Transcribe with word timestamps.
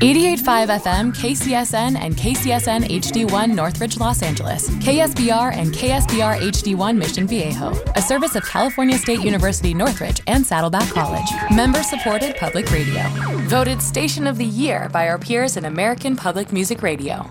88.5 0.00 0.80
FM, 0.80 1.12
KCSN, 1.12 1.94
and 1.94 2.16
KCSN 2.16 2.84
HD1 2.84 3.54
Northridge, 3.54 3.98
Los 3.98 4.22
Angeles. 4.22 4.70
KSBR 4.70 5.52
and 5.52 5.74
KSBR 5.74 6.38
HD1 6.40 6.96
Mission 6.96 7.26
Viejo. 7.26 7.78
A 7.96 8.00
service 8.00 8.34
of 8.34 8.42
California 8.46 8.96
State 8.96 9.20
University 9.20 9.74
Northridge 9.74 10.22
and 10.26 10.46
Saddleback 10.46 10.88
College. 10.88 11.28
Member 11.54 11.82
supported 11.82 12.34
public 12.36 12.72
radio. 12.72 13.02
Voted 13.48 13.82
Station 13.82 14.26
of 14.26 14.38
the 14.38 14.46
Year 14.46 14.88
by 14.90 15.06
our 15.06 15.18
peers 15.18 15.58
in 15.58 15.66
American 15.66 16.16
Public 16.16 16.50
Music 16.50 16.82
Radio. 16.82 17.30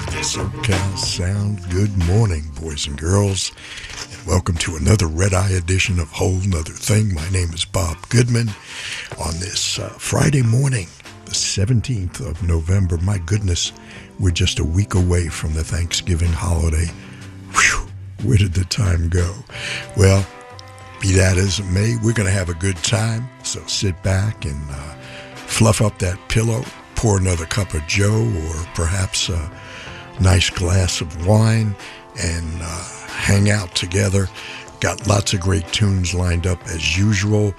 88.5, 0.00 0.06
the 0.06 0.18
SoCal 0.18 0.98
Sound. 0.98 1.70
Good 1.70 1.96
morning, 2.06 2.44
boys 2.60 2.86
and 2.86 2.98
girls, 2.98 3.52
and 4.10 4.26
welcome 4.26 4.56
to 4.56 4.76
another 4.76 5.06
Red 5.06 5.34
Eye 5.34 5.50
edition 5.50 5.98
of 6.00 6.08
Whole 6.08 6.40
'Nuther 6.40 6.72
Thing. 6.72 7.14
My 7.14 7.28
name 7.30 7.52
is 7.52 7.64
Bob 7.64 7.96
Goodman. 8.08 8.50
On 9.18 9.32
this 9.40 9.78
uh, 9.78 9.88
Friday 9.98 10.42
morning, 10.42 10.88
the 11.26 11.32
17th 11.32 12.20
of 12.20 12.42
November, 12.42 12.96
my 12.98 13.18
goodness, 13.18 13.72
we're 14.18 14.30
just 14.30 14.58
a 14.58 14.64
week 14.64 14.94
away 14.94 15.28
from 15.28 15.52
the 15.52 15.64
Thanksgiving 15.64 16.32
holiday. 16.32 16.90
Whew, 17.54 17.88
where 18.22 18.38
did 18.38 18.54
the 18.54 18.64
time 18.64 19.08
go? 19.08 19.34
Well, 19.96 20.26
be 21.00 21.12
that 21.12 21.36
as 21.36 21.60
it 21.60 21.66
may, 21.66 21.96
we're 21.96 22.14
going 22.14 22.26
to 22.28 22.32
have 22.32 22.48
a 22.48 22.54
good 22.54 22.76
time, 22.76 23.28
so 23.42 23.64
sit 23.66 24.02
back 24.02 24.44
and 24.44 24.70
uh, 24.70 24.94
fluff 25.34 25.80
up 25.82 25.98
that 25.98 26.18
pillow 26.28 26.64
pour 26.94 27.18
another 27.18 27.46
cup 27.46 27.72
of 27.74 27.86
Joe 27.86 28.30
or 28.46 28.54
perhaps 28.74 29.30
a 29.30 29.50
nice 30.20 30.50
glass 30.50 31.00
of 31.00 31.26
wine 31.26 31.74
and 32.20 32.62
uh, 32.62 32.84
hang 33.06 33.50
out 33.50 33.74
together. 33.74 34.28
Got 34.80 35.06
lots 35.06 35.32
of 35.32 35.40
great 35.40 35.66
tunes 35.68 36.14
lined 36.14 36.46
up 36.46 36.62
as 36.66 36.96
usual. 36.96 37.54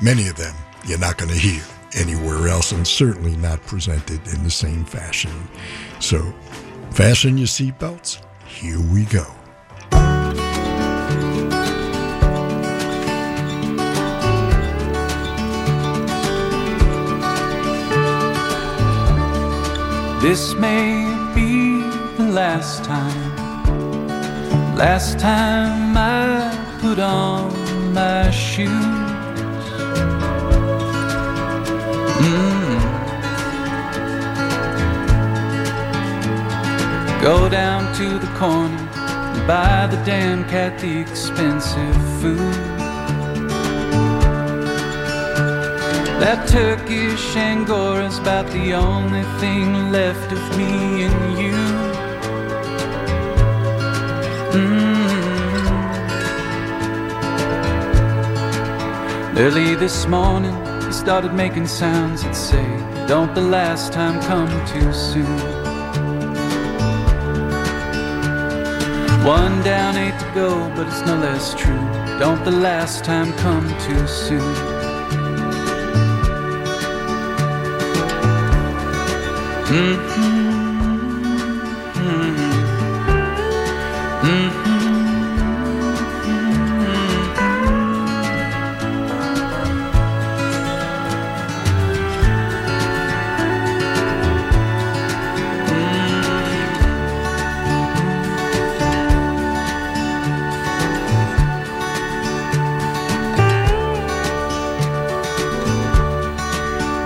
Many 0.00 0.28
of 0.28 0.36
them 0.36 0.54
you're 0.86 0.98
not 0.98 1.16
going 1.16 1.30
to 1.30 1.38
hear 1.38 1.62
anywhere 1.94 2.48
else 2.48 2.72
and 2.72 2.86
certainly 2.86 3.36
not 3.36 3.60
presented 3.62 4.26
in 4.28 4.44
the 4.44 4.50
same 4.50 4.84
fashion. 4.84 5.32
So 5.98 6.32
fasten 6.92 7.36
your 7.36 7.48
seatbelts. 7.48 8.22
Here 8.46 8.80
we 8.80 9.04
go. 9.04 9.26
This 20.20 20.54
may 20.54 21.09
last 22.30 22.84
time, 22.84 23.36
last 24.76 25.18
time 25.18 25.96
I 25.96 26.78
put 26.80 27.00
on 27.00 27.92
my 27.92 28.30
shoes. 28.30 28.68
Mm. 32.22 32.80
Go 37.20 37.48
down 37.48 37.92
to 37.96 38.18
the 38.18 38.32
corner 38.38 38.76
and 38.76 39.46
buy 39.48 39.88
the 39.90 40.00
damn 40.04 40.44
cat 40.44 40.78
the 40.78 41.00
expensive 41.00 41.96
food. 42.20 42.54
That 46.20 46.46
Turkish 46.48 47.34
Angora's 47.34 48.18
about 48.18 48.46
the 48.52 48.74
only 48.74 49.24
thing 49.40 49.90
left 49.90 50.30
of 50.30 50.56
me 50.56 51.04
and 51.04 51.38
you. 51.38 51.99
Mm. 54.52 55.00
Early 59.36 59.74
this 59.76 60.06
morning, 60.06 60.54
he 60.84 60.92
started 60.92 61.32
making 61.32 61.66
sounds 61.66 62.22
that 62.24 62.34
say, 62.34 62.66
Don't 63.06 63.34
the 63.34 63.40
last 63.40 63.92
time 63.92 64.20
come 64.22 64.48
too 64.66 64.92
soon. 64.92 65.60
One 69.24 69.62
down, 69.62 69.96
eight 69.96 70.18
to 70.18 70.30
go, 70.34 70.68
but 70.74 70.86
it's 70.88 71.02
no 71.06 71.16
less 71.16 71.54
true. 71.54 71.86
Don't 72.18 72.44
the 72.44 72.50
last 72.50 73.04
time 73.04 73.32
come 73.34 73.68
too 73.78 74.06
soon. 74.06 74.80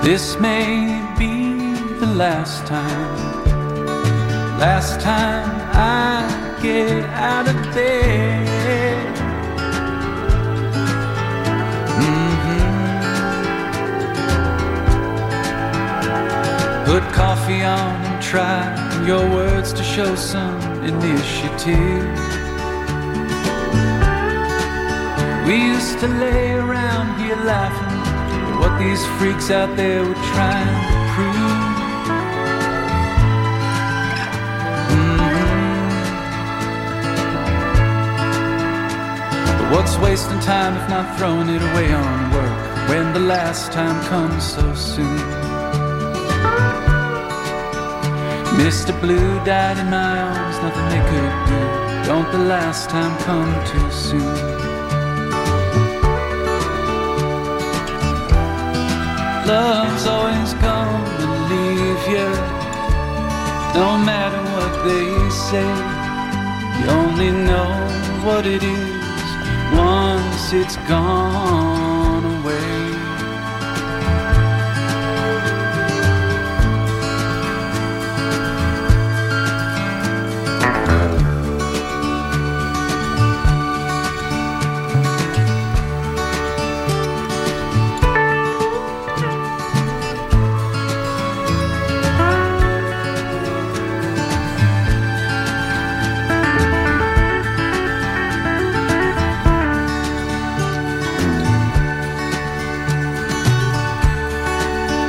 This 0.05 0.39
may 0.39 1.01
be 1.19 1.33
the 1.99 2.07
last 2.07 2.67
time, 2.67 3.17
last 4.59 5.01
time 5.01 5.49
I 5.73 6.59
get 6.61 7.05
out 7.07 7.49
of 7.49 7.57
bed. 7.73 9.17
Mm-hmm. 12.05 12.75
Put 16.85 17.03
coffee 17.15 17.63
on 17.63 18.05
and 18.05 18.23
try 18.23 18.61
your 19.07 19.27
words 19.31 19.73
to 19.73 19.83
show 19.83 20.15
some 20.17 20.61
initiative. 20.85 22.05
We 25.47 25.57
used 25.73 25.99
to 26.01 26.09
lay 26.09 26.53
around 26.53 27.19
here 27.23 27.37
laughing 27.37 27.94
what 28.75 28.83
these 28.83 29.07
freaks 29.19 29.51
out 29.51 29.77
there 29.77 30.03
were 30.05 30.15
trying 30.15 30.67
to 30.89 30.97
prove. 31.15 31.35
But 39.59 39.71
what's 39.73 39.97
wasting 39.99 40.41
time 40.41 40.77
if 40.77 40.89
not 40.89 41.19
throwing 41.19 41.49
it 41.49 41.63
away 41.63 41.93
on 41.93 42.31
work 42.33 42.89
when 42.89 43.13
the 43.13 43.21
last 43.21 43.73
time 43.73 44.03
comes 44.07 44.43
so 44.43 44.75
soon? 44.75 45.19
Mr. 48.59 48.99
Blue 49.01 49.45
died 49.45 49.79
in 49.79 49.91
my 49.91 50.21
arms, 50.21 50.57
nothing 50.63 50.89
they 50.89 51.05
could 51.11 51.35
do. 51.49 52.07
Don't 52.09 52.31
the 52.33 52.39
last 52.39 52.91
time 52.91 53.17
come 53.25 53.53
too 53.67 53.91
soon? 53.91 54.74
Love's 59.47 60.07
always 60.07 60.55
gonna 60.55 61.05
leave 61.51 62.05
you, 62.09 62.31
no 63.75 63.99
matter 63.99 64.41
what 64.55 64.73
they 64.89 65.31
say. 65.31 65.71
You 66.79 66.87
only 66.91 67.31
know 67.31 67.71
what 68.25 68.47
it 68.47 68.63
is 68.63 69.05
once 69.77 70.53
it's 70.53 70.77
gone 70.89 71.84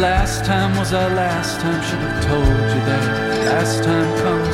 last 0.00 0.46
time 0.46 0.74
was 0.78 0.94
our 0.94 1.10
last 1.10 1.60
time. 1.60 1.82
Should 1.82 1.98
have 1.98 2.24
told 2.24 2.46
you 2.46 2.80
that 2.88 3.44
last 3.44 3.84
time 3.84 4.08
comes 4.22 4.49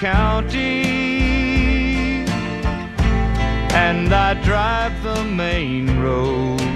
county. 0.00 0.80
And 3.74 4.12
I 4.14 4.32
drive 4.42 5.02
the 5.02 5.22
main 5.24 6.00
road 6.00 6.69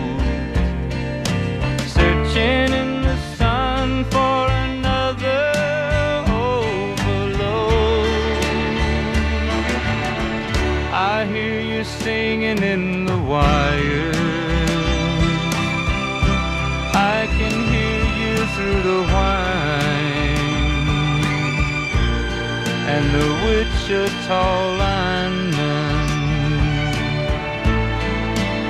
Wichita 24.25 24.77
lineman 24.79 26.09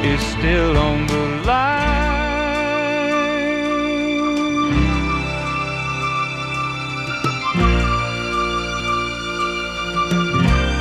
is 0.04 0.20
still 0.20 0.76
on 0.76 1.06
the 1.06 1.26
line. 1.46 1.84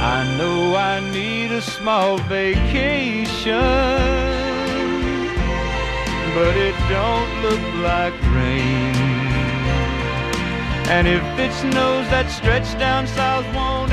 I 0.02 0.36
know 0.40 0.76
I 0.76 1.02
need 1.12 1.52
a 1.52 1.62
small 1.62 2.18
vacation, 2.18 3.54
but 6.34 6.58
it 6.58 6.76
don't 6.90 7.42
look 7.44 7.62
like 7.84 8.16
rain. 8.34 8.96
And 10.90 11.08
if 11.08 11.24
it 11.38 11.54
snows, 11.54 12.10
that 12.10 12.32
stretch 12.32 12.76
down 12.80 13.06
south 13.06 13.46
won't 13.54 13.93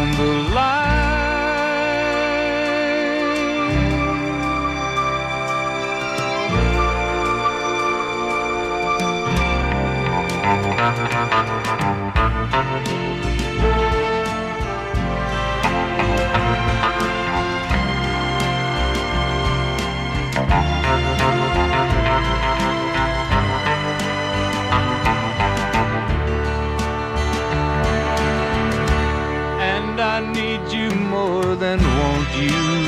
And 29.73 29.99
I 29.99 30.19
need 30.31 30.71
you 30.71 30.91
more 30.91 31.55
than 31.55 31.79
want 31.81 32.29
you. 32.37 32.80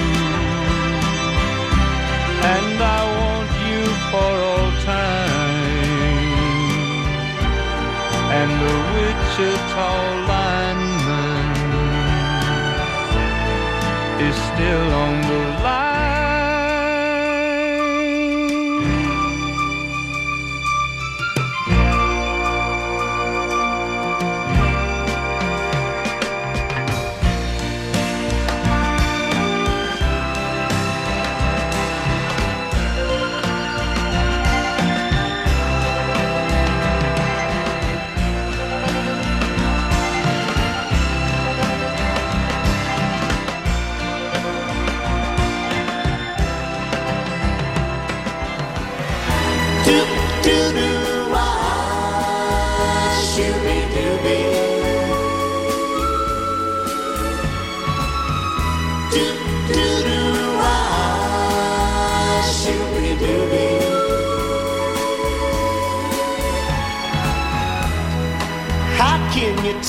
Wichita 9.35 9.91
lineman 10.29 11.57
is 14.21 14.35
still 14.35 14.87
on 14.93 15.21
the 15.21 15.32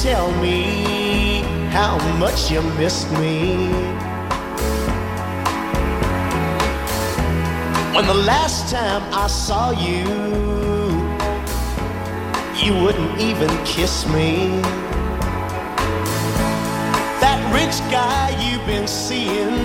tell 0.04 0.30
me 0.32 1.40
how 1.70 1.96
much 2.18 2.50
you 2.50 2.60
missed 2.76 3.10
me? 3.12 3.68
When 7.94 8.06
the 8.06 8.20
last 8.32 8.70
time 8.70 9.02
I 9.14 9.26
saw 9.28 9.70
you, 9.70 10.04
you 12.62 12.72
wouldn't 12.82 13.18
even 13.18 13.48
kiss 13.64 14.06
me. 14.08 14.60
That 17.22 17.40
rich 17.58 17.76
guy 17.90 18.26
you've 18.44 18.66
been 18.66 18.86
seeing 18.86 19.56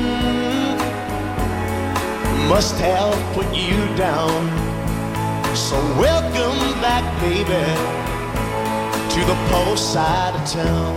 must 2.48 2.76
have 2.78 3.18
put 3.36 3.54
you 3.54 3.80
down. 3.98 4.40
So 5.54 5.76
welcome 6.00 6.60
back, 6.80 7.04
baby, 7.20 8.09
to 9.20 9.26
the 9.26 9.40
post 9.52 9.84
side 9.94 10.34
of 10.36 10.44
town. 10.46 10.96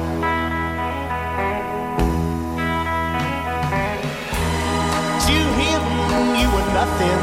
To 5.26 5.38
him, 5.60 5.82
you 6.40 6.48
were 6.54 6.68
nothing 6.80 7.20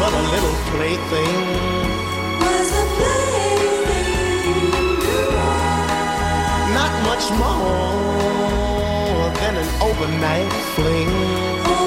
but 0.00 0.12
a 0.20 0.24
little 0.34 0.56
plaything. 0.72 1.40
Was 2.42 2.70
a 2.82 2.84
plaything. 2.98 4.10
Not 6.78 6.92
much 7.08 7.24
more 7.44 9.24
than 9.40 9.54
an 9.62 9.68
overnight 9.88 10.52
fling. 10.74 11.12
Oh, 11.70 11.77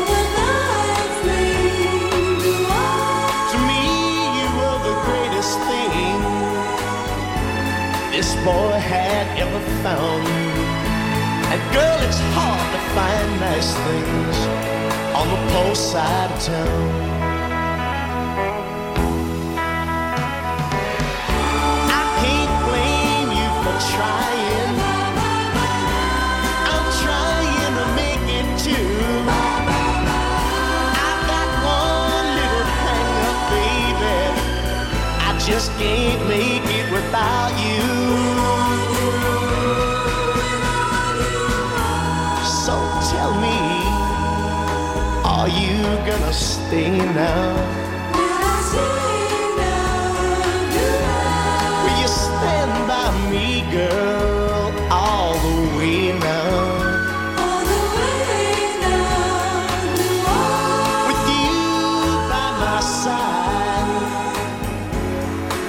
boy 8.43 8.71
had 8.71 9.27
ever 9.37 9.59
found. 9.83 10.25
And 11.53 11.61
girl, 11.73 11.99
it's 12.07 12.21
hard 12.33 12.67
to 12.73 12.81
find 12.95 13.29
nice 13.39 13.71
things 13.85 14.37
on 15.13 15.27
the 15.29 15.41
post 15.53 15.91
side 15.91 16.31
of 16.31 16.39
town. 16.41 16.91
I 21.99 22.03
can't 22.21 22.55
blame 22.65 23.29
you 23.39 23.49
for 23.61 23.77
trying. 23.93 24.73
I'm 26.73 26.87
trying 27.05 27.73
to 27.79 27.85
make 28.01 28.25
it 28.39 28.47
too. 28.65 28.91
I've 31.05 31.21
got 31.29 31.49
one 31.77 32.27
little 32.41 32.65
baby. 33.53 34.17
I 35.27 35.31
just 35.45 35.69
can't 35.77 36.21
make 36.27 36.65
it 36.79 36.87
without 36.91 37.53
you. 37.61 38.10
Are 45.41 45.49
you 45.49 45.81
gonna 46.05 46.31
stay 46.31 46.95
now? 46.99 47.55
Will 51.81 51.97
you 51.99 52.07
stand 52.07 52.73
by 52.87 53.09
me, 53.31 53.65
girl, 53.71 54.71
all 54.91 55.33
the 55.33 55.57
way 55.77 56.13
now? 56.19 56.53
With 61.07 61.25
you 61.41 61.57
by 62.29 62.47
my 62.61 62.79
side, 63.01 64.35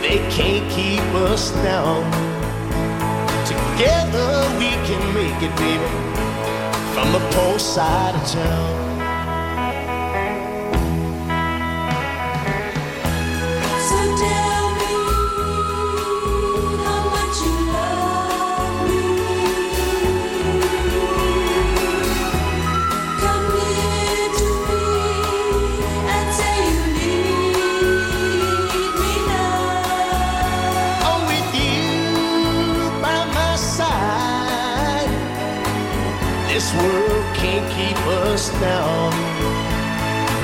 they 0.03 0.19
can't 0.37 0.67
keep 0.71 1.01
us 1.31 1.51
down. 1.65 2.05
Together 3.49 4.31
we 4.59 4.71
can 4.89 5.03
make 5.15 5.41
it, 5.49 5.55
baby, 5.57 5.91
from 6.93 7.11
the 7.17 7.23
post 7.37 7.75
side 7.75 8.15
of 8.15 8.27
town. 8.29 8.92
Us 38.33 38.49
down. 38.61 39.13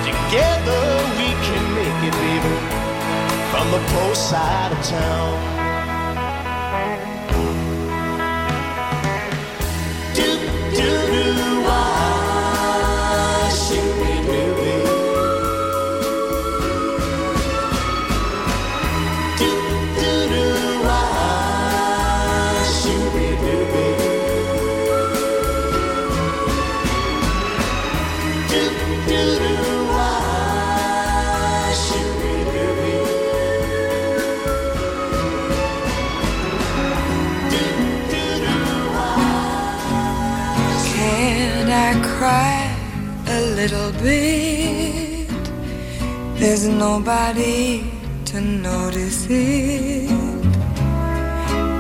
Together 0.05 0.85
we 1.17 1.29
can 1.47 1.65
make 1.75 2.01
it, 2.05 2.13
baby, 2.13 2.57
from 3.51 3.71
the 3.71 3.81
post 3.95 4.29
side 4.29 4.73
of 4.73 4.85
town. 4.85 5.58
Bit? 44.03 45.29
There's 46.39 46.67
nobody 46.69 47.91
to 48.27 48.41
notice 48.41 49.27
it. 49.29 50.09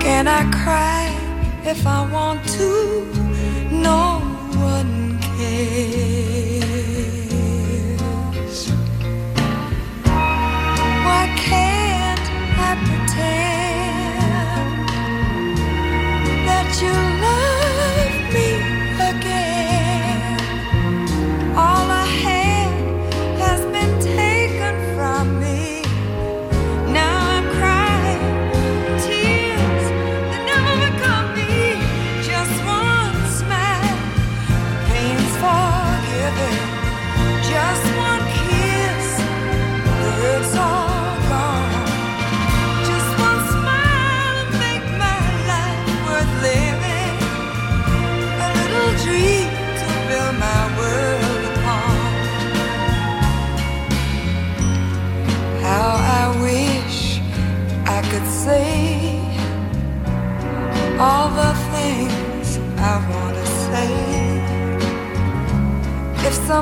Can 0.00 0.26
I 0.26 0.50
cry 0.50 1.14
if 1.64 1.86
I 1.86 2.10
want 2.10 2.46
to? 2.56 3.07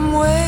If 0.07 0.46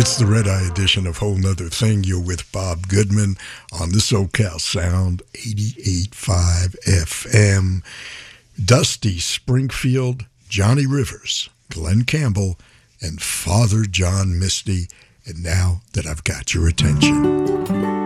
It's 0.00 0.16
the 0.16 0.24
Red 0.24 0.48
Eye 0.48 0.66
edition 0.66 1.06
of 1.06 1.18
Whole 1.18 1.36
'Nuther 1.36 1.68
Thing. 1.68 2.04
You're 2.04 2.18
with 2.18 2.50
Bob 2.52 2.88
Goodman 2.88 3.36
on 3.70 3.90
the 3.90 3.98
SoCal 3.98 4.58
Sound 4.58 5.20
88.5 5.34 6.74
FM. 6.86 7.82
Dusty 8.64 9.18
Springfield, 9.18 10.24
Johnny 10.48 10.86
Rivers, 10.86 11.50
Glen 11.68 12.04
Campbell, 12.04 12.58
and 13.02 13.20
Father 13.20 13.84
John 13.84 14.38
Misty. 14.38 14.88
And 15.26 15.42
now 15.42 15.82
that 15.92 16.06
I've 16.06 16.24
got 16.24 16.54
your 16.54 16.66
attention. 16.66 17.99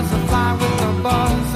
buzz, 0.00 0.12
I 0.12 0.26
fly 0.26 0.52
with 0.52 0.80
the 0.80 1.02
buzz. 1.02 1.49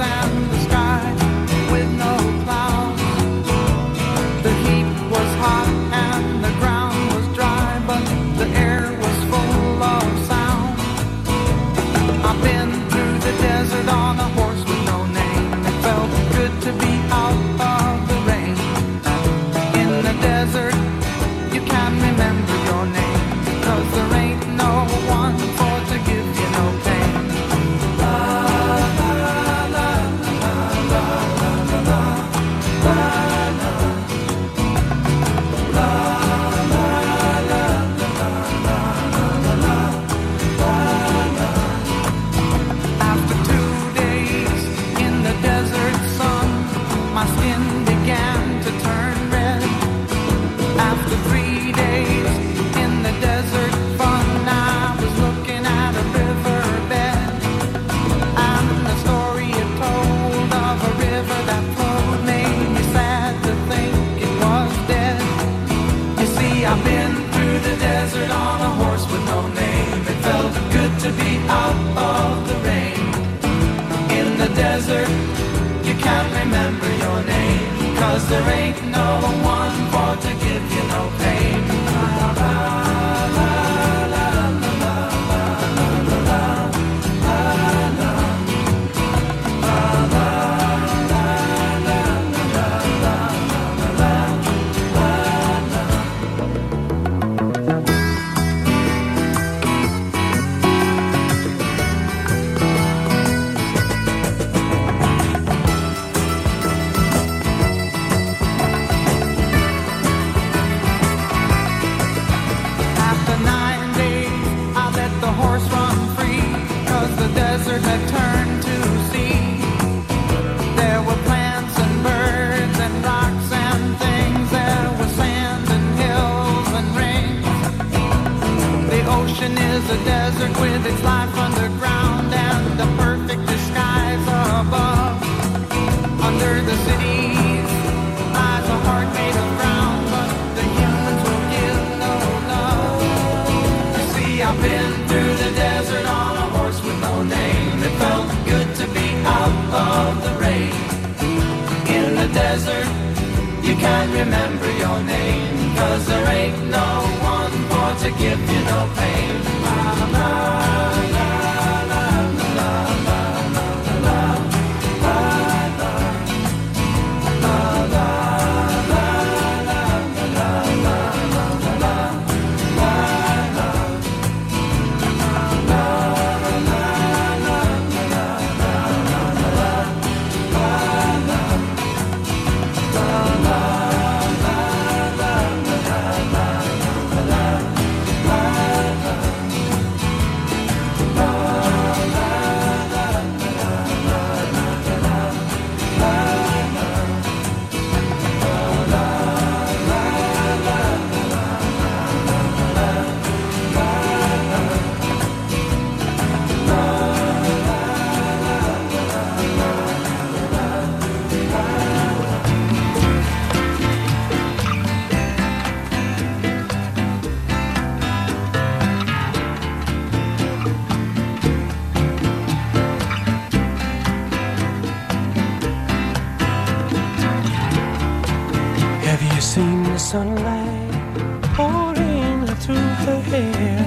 sunlight 230.15 231.43
pouring 231.55 232.47
through 232.63 232.89
her 233.05 233.21
hair. 233.31 233.79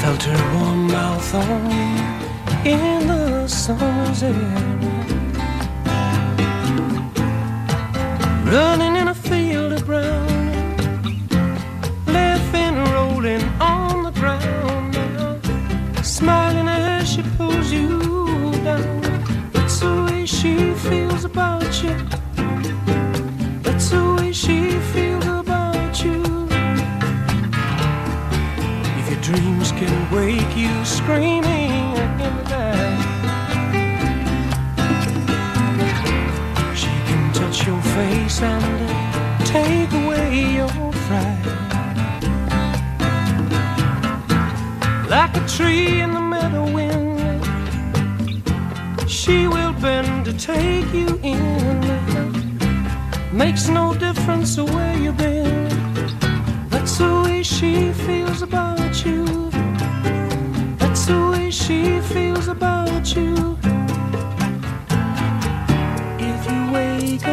Felt 0.00 0.22
her 0.22 0.42
warm 0.54 0.86
mouth 0.86 1.34
on 1.34 1.60
me 1.68 1.84
in 2.74 3.06
the 3.06 3.46
summer's 3.46 4.22
air. 4.22 4.62
Running 8.54 8.94
in 9.00 9.08
a 9.08 9.18
field 9.28 9.72
of 9.74 9.84
brown, 9.84 10.30
laughing, 12.06 12.74
rolling 12.94 13.44
on 13.60 14.04
the 14.06 14.14
ground. 14.20 14.94
Smiling 16.02 16.68
as 16.68 17.12
she 17.12 17.22
pulls 17.36 17.70
you 17.70 17.88
down. 18.68 19.02
It's 19.60 19.80
the 19.80 19.92
way 20.06 20.24
she 20.24 20.72
feels 20.88 21.24
about 21.26 21.72
you. 21.82 22.19
wake 30.10 30.56
you 30.56 30.84
screaming 30.84 31.70
in 31.96 32.18
the 32.18 32.30
night. 32.48 33.00
She 36.74 36.92
can 37.08 37.32
touch 37.32 37.66
your 37.66 37.80
face 37.96 38.42
and 38.42 39.46
take 39.46 39.92
away 39.92 40.54
your 40.56 40.92
fright. 41.06 41.46
Like 45.08 45.36
a 45.36 45.46
tree 45.46 46.00
in 46.00 46.12
the 46.12 46.20
meadow 46.20 46.64
wind, 46.72 47.20
she 49.08 49.46
will 49.46 49.72
bend 49.74 50.24
to 50.24 50.32
take 50.32 50.92
you 50.92 51.20
in. 51.22 51.80
Makes 53.32 53.68
no 53.68 53.94
difference 53.94 54.58
where 54.58 54.96
you've 54.96 55.16
been. 55.16 55.68
That's 56.68 56.98
the 56.98 57.22
way 57.24 57.42
she 57.44 57.89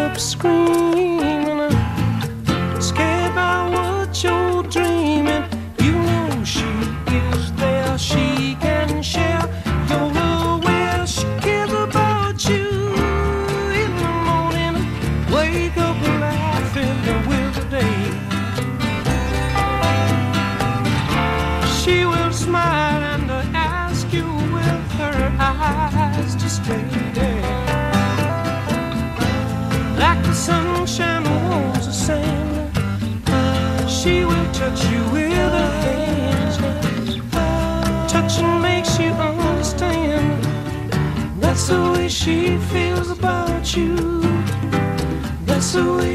up 0.08 0.18
screen. 0.18 0.87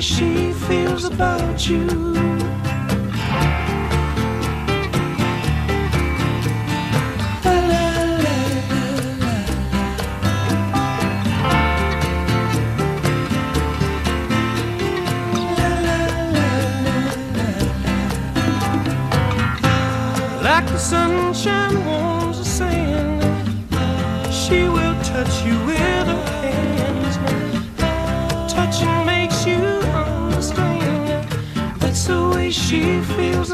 she 0.03 0.53
feels 0.53 1.05
about 1.05 1.69
you. 1.69 2.12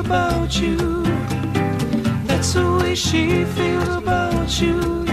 About 0.08 0.58
you. 0.58 1.02
That's 2.24 2.54
the 2.54 2.78
way 2.80 2.94
she 2.94 3.44
feels 3.44 3.88
about 3.88 4.58
you. 4.58 5.07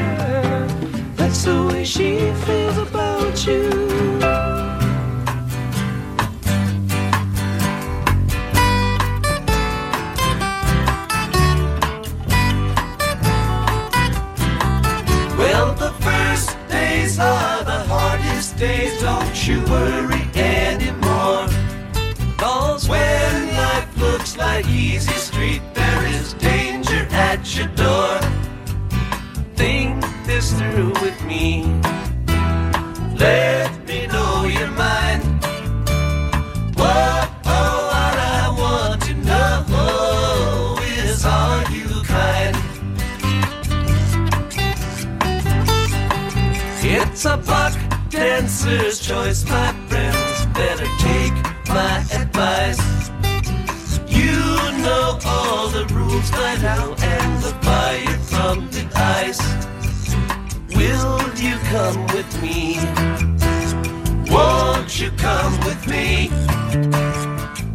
Me? 65.87 66.27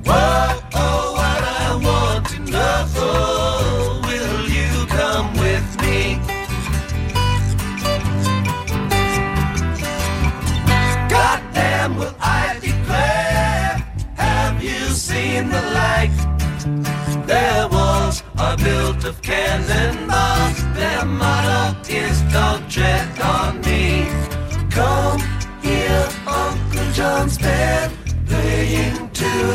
Whoa, 0.05 0.61
oh, 0.75 1.13
what 1.19 1.43
I 1.45 1.79
want 1.87 2.27
to 2.31 2.39
know. 2.51 4.01
Will 4.07 4.49
you 4.49 4.87
come 4.87 5.33
with 5.35 5.69
me? 5.83 6.19
Goddamn, 11.09 11.97
will 11.97 12.17
I 12.21 12.59
declare? 12.61 13.87
Have 14.17 14.63
you 14.63 14.87
seen 14.91 15.49
the 15.49 15.71
walls 17.71 18.23
are 18.39 18.57
built 18.57 19.05
of 19.05 19.21
cannonballs. 19.23 20.10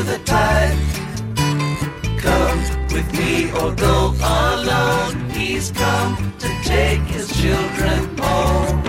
The 0.03 0.17
tide. 0.25 0.77
Come 2.17 2.60
with 2.93 3.12
me 3.13 3.51
or 3.51 3.73
go 3.75 4.13
alone. 4.19 5.29
He's 5.29 5.71
come 5.71 6.34
to 6.39 6.49
take 6.63 7.01
his 7.01 7.31
children 7.39 8.17
home. 8.17 8.81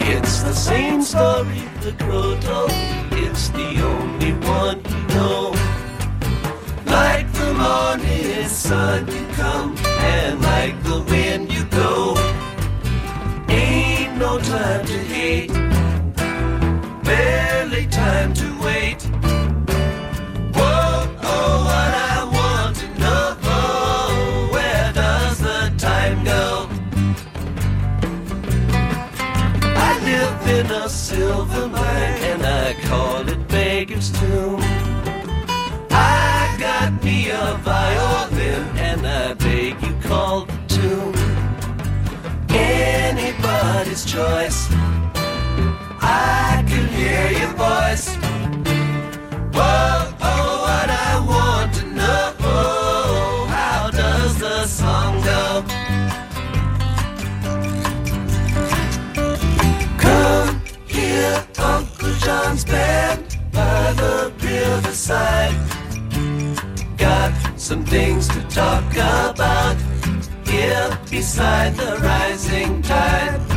It's 0.00 0.42
the 0.42 0.54
same 0.54 1.02
story 1.02 1.62
the 1.82 1.92
crow 2.04 2.34
morning 7.98 8.48
sun 8.48 9.06
you 9.08 9.26
come, 9.34 9.76
and 10.00 10.40
like 10.42 10.82
the 10.84 11.00
wind 11.10 11.52
you 11.52 11.64
go. 11.66 12.14
Ain't 13.48 14.16
no 14.16 14.38
time 14.38 14.86
to 14.86 14.98
hate, 14.98 15.50
choice. 44.08 44.68
I 46.00 46.64
can 46.66 46.88
hear 46.88 47.30
your 47.40 47.52
voice. 47.66 48.08
Whoa, 49.52 50.14
oh, 50.30 50.50
what 50.64 50.88
I 50.88 51.12
want 51.32 51.74
to 51.74 51.86
know. 51.98 53.44
How 53.48 53.90
does 53.90 54.38
the 54.38 54.66
song 54.66 55.12
go? 55.30 55.62
Come 59.98 60.62
here, 60.86 61.46
Uncle 61.58 62.14
John's 62.24 62.64
band 62.64 63.36
by 63.52 63.92
the 63.92 64.32
riverside. 64.40 65.54
Got 66.96 67.32
some 67.60 67.84
things 67.84 68.26
to 68.28 68.40
talk 68.48 68.90
about 68.92 69.76
here 70.46 70.98
beside 71.10 71.74
the 71.76 71.98
rising 71.98 72.80
tide. 72.80 73.47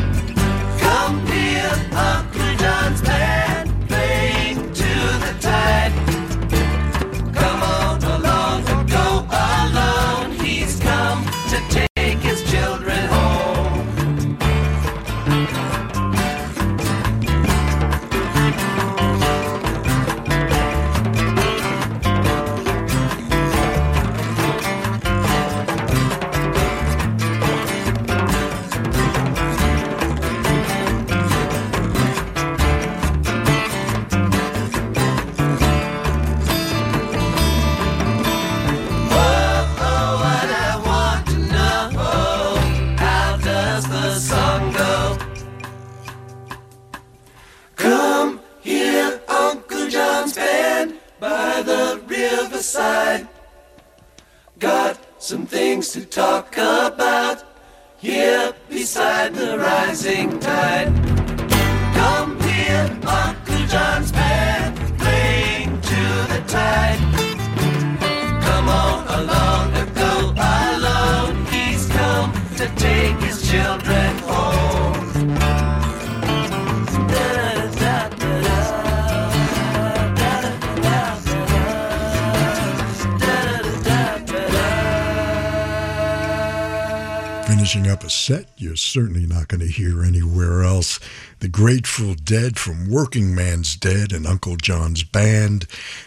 Set 88.11 88.49
you're 88.57 88.75
certainly 88.75 89.25
not 89.25 89.47
going 89.47 89.61
to 89.61 89.71
hear 89.71 90.03
anywhere 90.03 90.63
else. 90.63 90.99
The 91.39 91.47
Grateful 91.47 92.13
Dead 92.13 92.59
from 92.59 92.89
Workingman's 92.89 93.75
Dead 93.77 94.11
and 94.11 94.27
Uncle 94.27 94.57
John's 94.57 95.03
Band, 95.03 95.65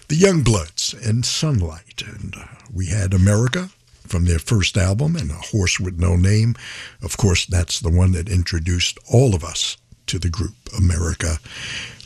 The 0.08 0.16
Youngbloods 0.16 0.94
and 1.08 1.24
Sunlight. 1.24 2.02
And 2.06 2.34
uh, 2.36 2.44
we 2.72 2.86
had 2.88 3.14
America 3.14 3.70
from 4.06 4.26
their 4.26 4.38
first 4.38 4.76
album 4.76 5.16
and 5.16 5.30
A 5.30 5.34
Horse 5.34 5.80
with 5.80 5.98
No 5.98 6.14
Name. 6.14 6.54
Of 7.02 7.16
course, 7.16 7.46
that's 7.46 7.80
the 7.80 7.90
one 7.90 8.12
that 8.12 8.28
introduced 8.28 8.98
all 9.10 9.34
of 9.34 9.42
us 9.42 9.78
to 10.06 10.18
the 10.18 10.28
group 10.28 10.54
America. 10.76 11.38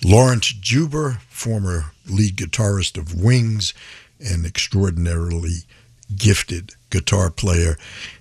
Laurence 0.05 0.53
Juber, 0.53 1.19
former 1.29 1.93
lead 2.09 2.37
guitarist 2.37 2.97
of 2.97 3.21
Wings, 3.21 3.75
an 4.21 4.47
extraordinarily 4.47 5.65
gifted 6.17 6.75
guitar 6.91 7.31
player, 7.31 7.77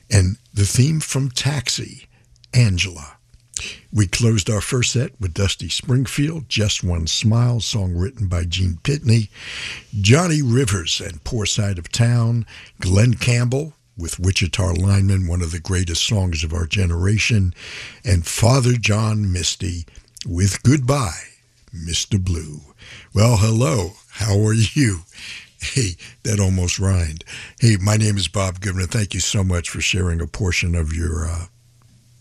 and 0.10 0.38
the 0.54 0.66
theme 0.66 1.00
from 1.00 1.30
Taxi, 1.30 2.08
Angela. 2.54 3.18
We 3.92 4.08
closed 4.08 4.50
our 4.50 4.62
first 4.62 4.94
set 4.94 5.20
with 5.20 5.34
Dusty 5.34 5.70
Springfield, 5.70 6.48
Just 6.48 6.84
One 6.84 7.08
Smile, 7.08 7.60
song 7.60 7.96
written 7.96 8.28
by 8.28 8.44
Gene 8.46 8.80
Pitney, 8.84 9.30
Johnny 10.00 10.42
Rivers 10.42 11.02
and 11.02 11.24
Poor 11.24 11.46
Side 11.46 11.80
of 11.80 11.92
Town, 11.92 12.46
Glen 12.80 13.16
Campbell 13.16 13.74
with 13.98 14.20
Wichita 14.20 14.74
Lineman, 14.74 15.28
one 15.28 15.42
of 15.42 15.52
the 15.52 15.60
greatest 15.60 16.06
songs 16.06 16.44
of 16.44 16.54
our 16.54 16.68
generation, 16.68 17.54
and 18.06 18.28
Father 18.28 18.74
John 18.74 19.32
Misty 19.32 19.86
with 20.26 20.62
Goodbye, 20.62 21.24
Mr. 21.74 22.24
Blue. 22.24 22.62
Well, 23.14 23.38
hello, 23.38 23.94
how 24.12 24.40
are 24.46 24.54
you? 24.54 25.00
Hey, 25.60 25.96
that 26.24 26.40
almost 26.40 26.80
rhymed. 26.80 27.24
Hey, 27.60 27.78
my 27.82 27.98
name 27.98 28.18
is 28.18 28.28
Bob 28.28 28.60
Goodman. 28.60 28.88
Thank 28.88 29.14
you 29.14 29.20
so 29.20 29.44
much 29.44 29.70
for 29.70 29.82
sharing 29.82 30.22
a 30.22 30.28
portion 30.28 30.76
of 30.76 30.94
your 30.94 31.26
uh, 31.26 31.46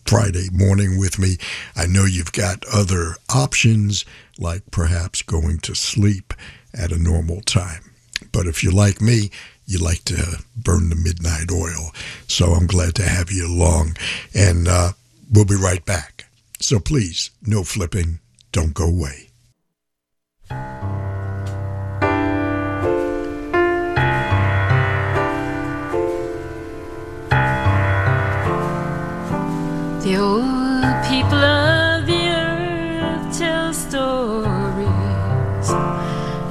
Friday 0.05 0.47
morning 0.51 0.97
with 0.97 1.19
me. 1.19 1.37
I 1.75 1.85
know 1.85 2.05
you've 2.05 2.31
got 2.31 2.65
other 2.73 3.15
options, 3.33 4.05
like 4.39 4.63
perhaps 4.71 5.21
going 5.21 5.59
to 5.59 5.75
sleep 5.75 6.33
at 6.73 6.91
a 6.91 7.01
normal 7.01 7.41
time. 7.41 7.91
But 8.31 8.47
if 8.47 8.63
you're 8.63 8.73
like 8.73 9.01
me, 9.01 9.29
you 9.65 9.77
like 9.79 10.03
to 10.05 10.43
burn 10.55 10.89
the 10.89 10.95
midnight 10.95 11.51
oil. 11.51 11.91
So 12.27 12.53
I'm 12.53 12.67
glad 12.67 12.95
to 12.95 13.03
have 13.03 13.31
you 13.31 13.47
along. 13.47 13.97
And 14.33 14.67
uh, 14.67 14.93
we'll 15.31 15.45
be 15.45 15.55
right 15.55 15.85
back. 15.85 16.25
So 16.59 16.79
please, 16.79 17.29
no 17.45 17.63
flipping. 17.63 18.19
Don't 18.51 18.73
go 18.73 18.87
away. 18.87 19.29
The 30.07 30.15
old 30.15 31.03
people 31.03 31.43
of 31.43 32.05
the 32.05 32.29
earth 32.29 33.37
tell 33.37 33.73
stories. 33.73 34.87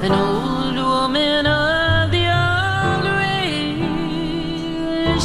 An 0.05 0.11
old 0.11 0.75
woman 0.75 1.47
of 1.47 2.11
the 2.11 2.27
old 2.37 3.05
race, 3.17 4.13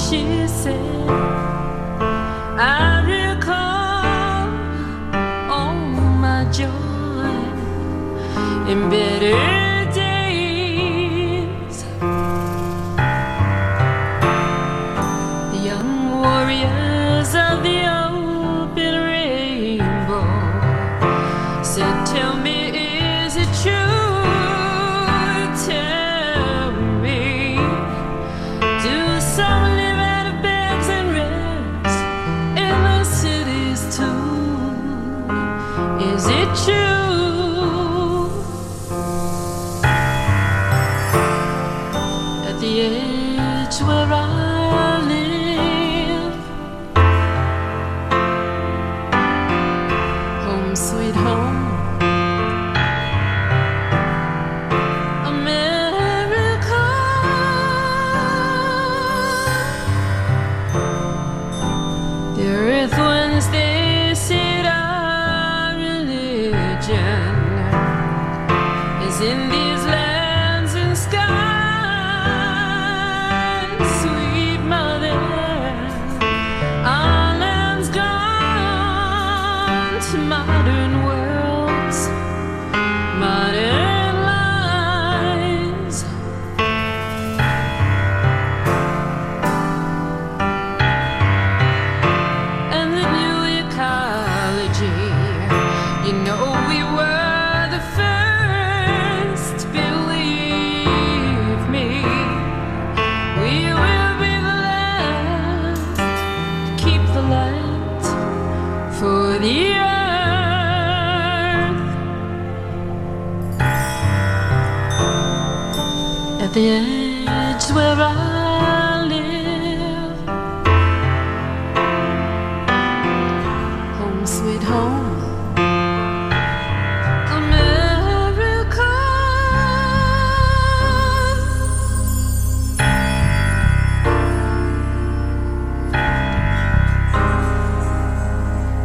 she 0.08 0.48
said, 0.48 1.10
I 2.58 3.02
recall 3.04 4.48
all 5.52 5.74
my 6.24 6.46
joy 6.50 7.28
in 8.72 8.88
better 8.88 9.51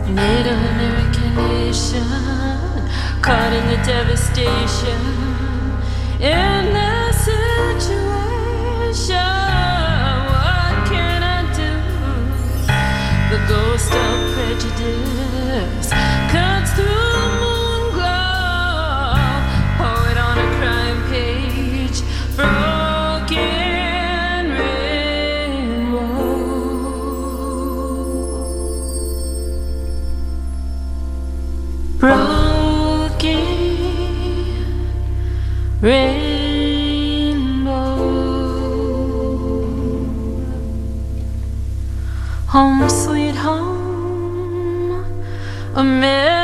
Native 0.09 0.61
American 0.73 1.35
nation 1.35 2.07
caught 3.21 3.51
in 3.51 3.67
the 3.67 3.77
devastation. 3.85 4.99
In 6.19 6.73
this 6.73 6.96
America. 45.88 46.36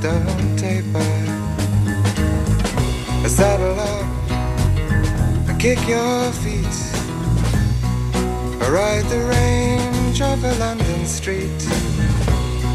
Don't 0.00 0.56
taper. 0.56 0.98
I 3.24 3.28
saddle 3.28 3.78
up 3.80 4.06
and 5.48 5.60
kick 5.60 5.78
your 5.88 6.32
feet. 6.42 6.76
I 8.62 8.68
ride 8.70 9.06
the 9.06 9.20
range 9.36 10.20
of 10.22 10.42
a 10.44 10.54
London 10.58 11.06
street. 11.06 11.66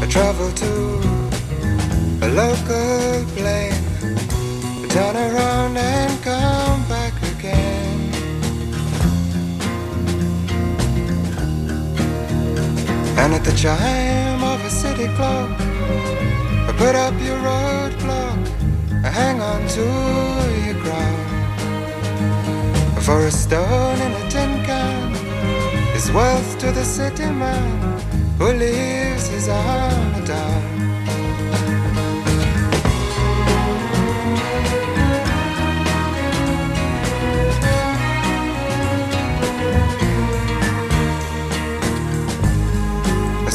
I 0.02 0.06
travel 0.08 0.50
to 0.52 0.72
a 2.26 2.28
local 2.28 3.24
plane. 3.36 3.84
I 4.82 4.86
turn 4.88 5.16
around 5.16 5.76
and 5.76 6.22
come 6.22 6.82
back 6.88 7.14
again. 7.34 8.00
And 13.16 13.32
at 13.32 13.44
the 13.44 13.52
chime 13.52 14.42
of 14.42 14.64
a 14.64 14.70
city 14.70 15.06
clock, 15.16 15.50
I 15.58 16.43
put 16.76 16.94
up 16.94 17.14
your 17.20 17.38
roadblock. 17.38 18.40
Hang 19.04 19.40
on 19.40 19.66
to 19.76 19.86
your 20.66 20.78
ground. 20.82 21.24
For 23.04 23.26
a 23.26 23.30
stone 23.30 23.98
in 24.00 24.12
a 24.12 24.30
tin 24.30 24.64
can 24.64 25.12
is 25.94 26.10
wealth 26.10 26.58
to 26.58 26.72
the 26.72 26.84
city 26.84 27.26
man 27.26 28.00
who 28.38 28.52
leaves 28.52 29.28
his 29.28 29.48
armor 29.48 30.26
down. 30.26 30.74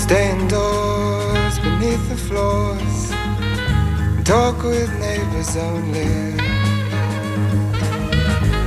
Stay 0.09 0.31
indoors 0.31 1.59
beneath 1.59 2.09
the 2.09 2.17
floors 2.17 2.68
and 2.68 2.68
talk 4.29 4.61
with 4.61 4.91
neighbors 4.99 5.57
only. 5.57 6.37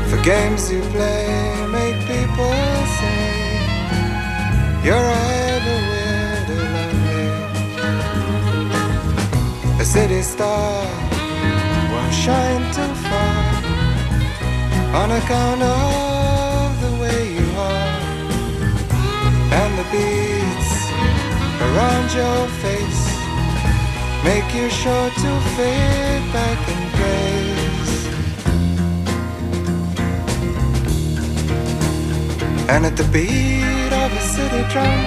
For 0.09 0.19
games 0.25 0.63
you 0.73 0.81
play 0.97 1.67
make 1.79 1.99
people 2.15 2.55
say 2.99 3.23
you're 4.87 5.11
either 5.37 5.79
weird 5.91 6.49
or 6.57 6.65
lonely. 6.75 7.29
A 9.83 9.85
city 9.85 10.23
star 10.23 10.85
won't 11.93 12.15
shine 12.25 12.65
too 12.77 12.95
far 13.07 13.43
on 15.01 15.09
account 15.21 15.63
of 15.63 16.69
the 16.85 16.93
way 17.03 17.21
you 17.39 17.49
are 17.71 18.01
and 19.61 19.73
the 19.81 19.87
beads 19.95 20.71
around 21.67 22.07
your 22.21 22.41
face 22.65 23.02
make 24.25 24.55
you 24.55 24.71
sure 24.71 25.11
to 25.11 25.31
fade 25.57 26.33
back 26.33 26.61
in 26.73 26.81
grace. 26.97 27.95
And 32.69 32.87
at 32.87 32.97
the 32.97 33.07
beat 33.13 33.93
of 34.03 34.13
a 34.13 34.23
city 34.35 34.63
drum, 34.73 34.99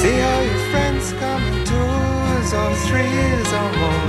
see 0.00 0.16
how 0.26 0.40
your 0.48 0.62
friends 0.72 1.12
come 1.20 1.42
in 1.50 1.56
twos 1.68 2.48
or 2.60 2.70
threes 2.86 3.48
or 3.60 3.70
more. 3.80 4.08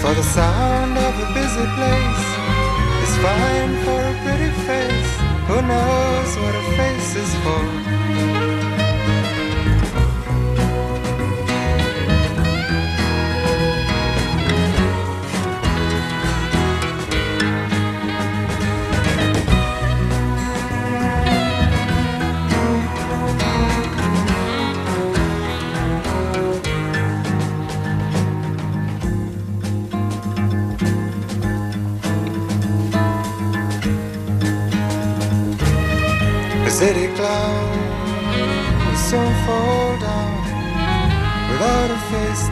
For 0.00 0.12
the 0.14 0.26
sound 0.38 0.96
of 0.96 1.12
a 1.24 1.28
busy 1.38 1.66
place 1.76 2.28
is 3.04 3.12
fine 3.24 3.72
for 3.84 4.00
a 4.12 4.14
pretty 4.24 4.52
face. 4.66 5.12
Who 5.48 5.58
knows 5.70 6.30
what 6.40 6.54
a 6.54 6.64
face 6.78 7.14
is 7.16 7.34
for? 7.44 8.57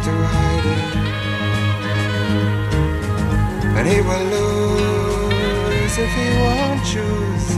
To. 0.07 0.13
And 3.77 3.85
he 3.93 3.99
will 4.09 4.27
lose 4.37 5.95
if 6.07 6.13
he 6.21 6.29
won't 6.45 6.83
choose 6.93 7.49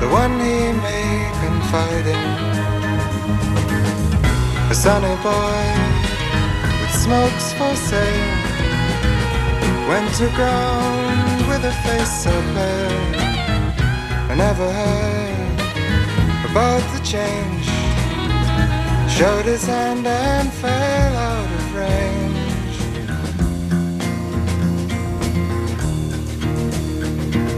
the 0.00 0.08
one 0.20 0.32
he 0.46 0.58
may 0.86 1.08
confide 1.42 2.06
in. 2.16 2.30
A 4.70 4.74
sunny 4.74 5.16
boy 5.28 5.64
with 6.80 6.94
smokes 7.04 7.46
for 7.58 7.74
sale 7.88 8.38
went 9.90 10.08
to 10.20 10.26
ground 10.38 11.38
with 11.50 11.62
a 11.72 11.74
face 11.84 12.14
so 12.24 12.34
pale. 12.54 13.00
I 14.30 14.34
never 14.46 14.68
heard 14.80 15.58
about 16.48 16.84
the 16.94 17.00
change. 17.14 17.66
Showed 19.18 19.44
his 19.44 19.66
hand 19.66 20.06
and 20.06 20.50
fell 20.52 21.19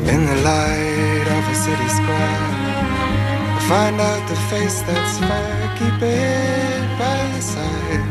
In 0.04 0.26
the 0.26 0.36
light 0.42 1.26
of 1.36 1.42
a 1.48 1.54
city 1.54 1.88
square, 1.88 2.50
I 3.56 3.60
find 3.68 4.00
out 4.00 4.28
the 4.28 4.34
face 4.50 4.82
that's 4.82 5.18
fair. 5.18 5.76
Keep 5.78 6.02
it 6.02 6.98
by 6.98 7.18
your 7.32 7.40
side. 7.40 8.04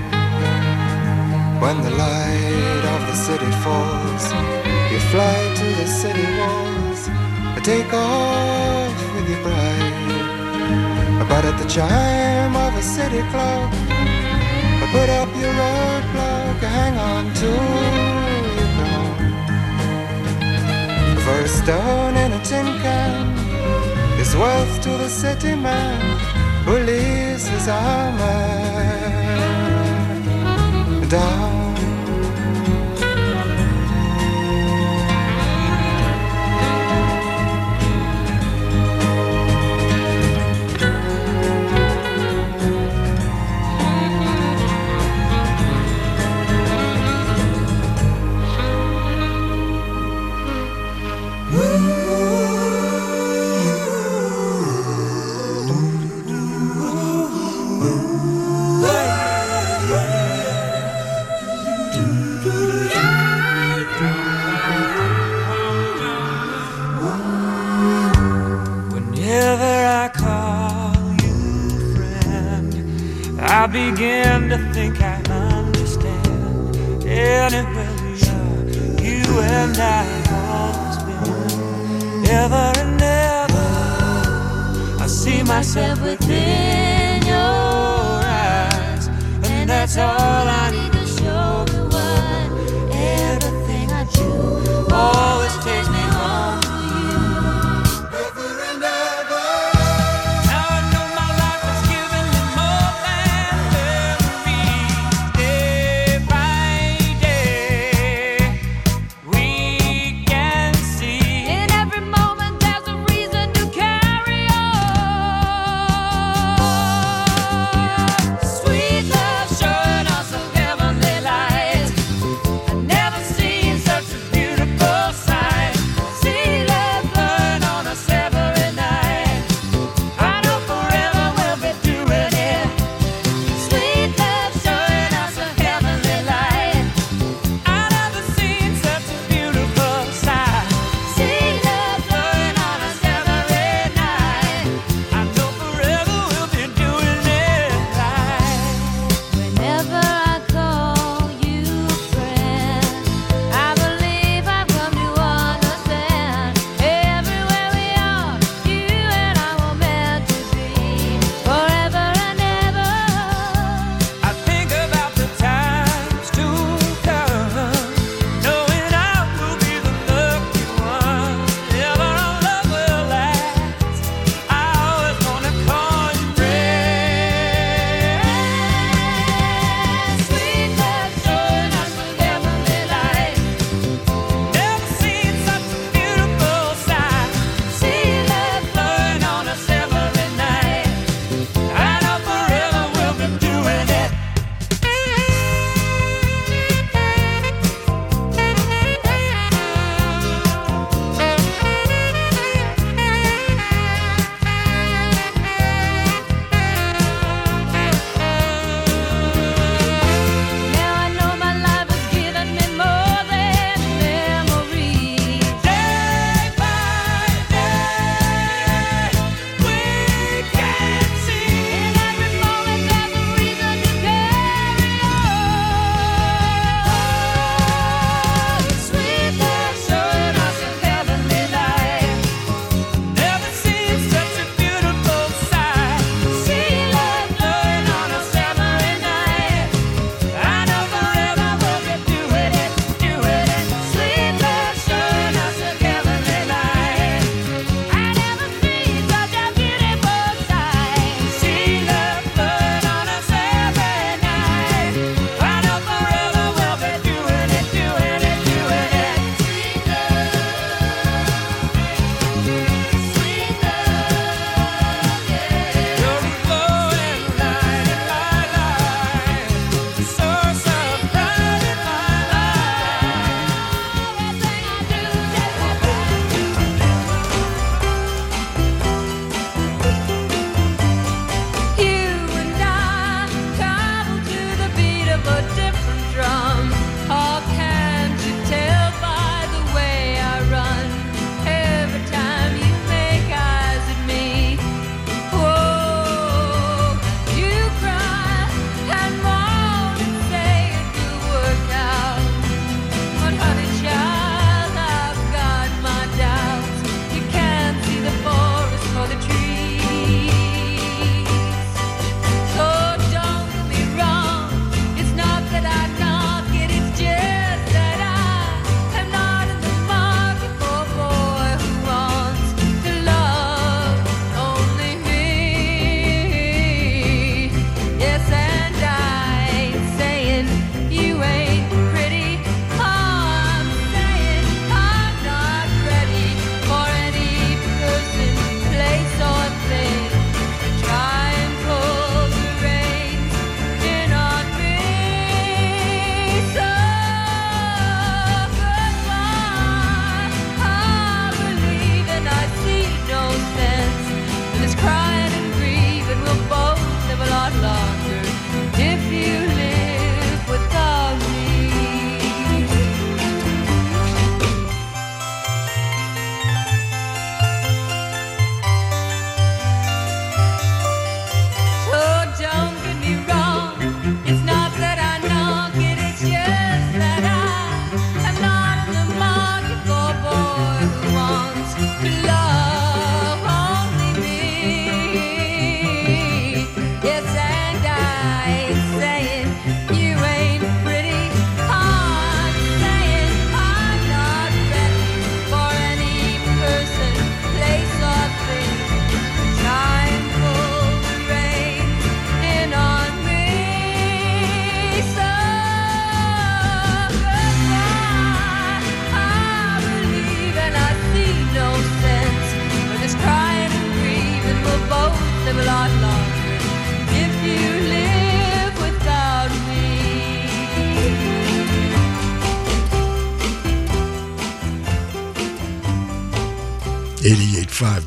When 1.61 1.81
the 1.83 1.91
light 1.91 2.83
of 2.95 3.01
the 3.09 3.15
city 3.15 3.51
falls, 3.63 4.25
you 4.91 4.99
fly 5.11 5.37
to 5.59 5.67
the 5.81 5.87
city 5.87 6.25
walls. 6.39 7.09
I 7.57 7.59
take 7.61 7.93
off 7.93 8.95
with 9.13 9.29
your 9.29 9.41
bride. 9.43 9.91
But 11.27 11.43
at 11.45 11.57
the 11.61 11.67
chime 11.67 12.55
of 12.55 12.73
a 12.73 12.81
city 12.81 13.21
clock, 13.31 13.69
I 14.83 14.85
put 14.95 15.09
up 15.09 15.29
your 15.41 15.53
roadblock, 15.61 16.63
I 16.63 16.69
hang 16.79 16.97
on 16.97 17.33
to 17.41 18.20
For 21.31 21.39
a 21.39 21.47
stone 21.47 22.17
in 22.17 22.33
a 22.33 22.43
tin 22.43 22.65
can 22.83 23.37
is 24.19 24.35
wealth 24.35 24.81
to 24.81 24.89
the 24.89 25.07
city 25.07 25.55
man 25.55 26.01
who 26.65 26.77
leaves 26.79 27.47
his 27.47 27.69
armor 27.69 28.27
down. 31.07 31.40
Myself 85.73 86.01
within 86.01 86.60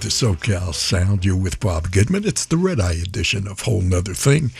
88.5 0.04 0.38
The 0.38 0.52
SoCal 0.52 0.74
Sound. 0.74 1.24
You're 1.24 1.34
with 1.34 1.60
Bob 1.60 1.90
Goodman. 1.90 2.26
It's 2.26 2.44
the 2.44 2.58
Red 2.58 2.78
Eye 2.78 2.92
edition 2.92 3.48
of 3.48 3.60
Whole 3.60 3.80
'Nuther 3.80 4.14
Thing 4.14 4.52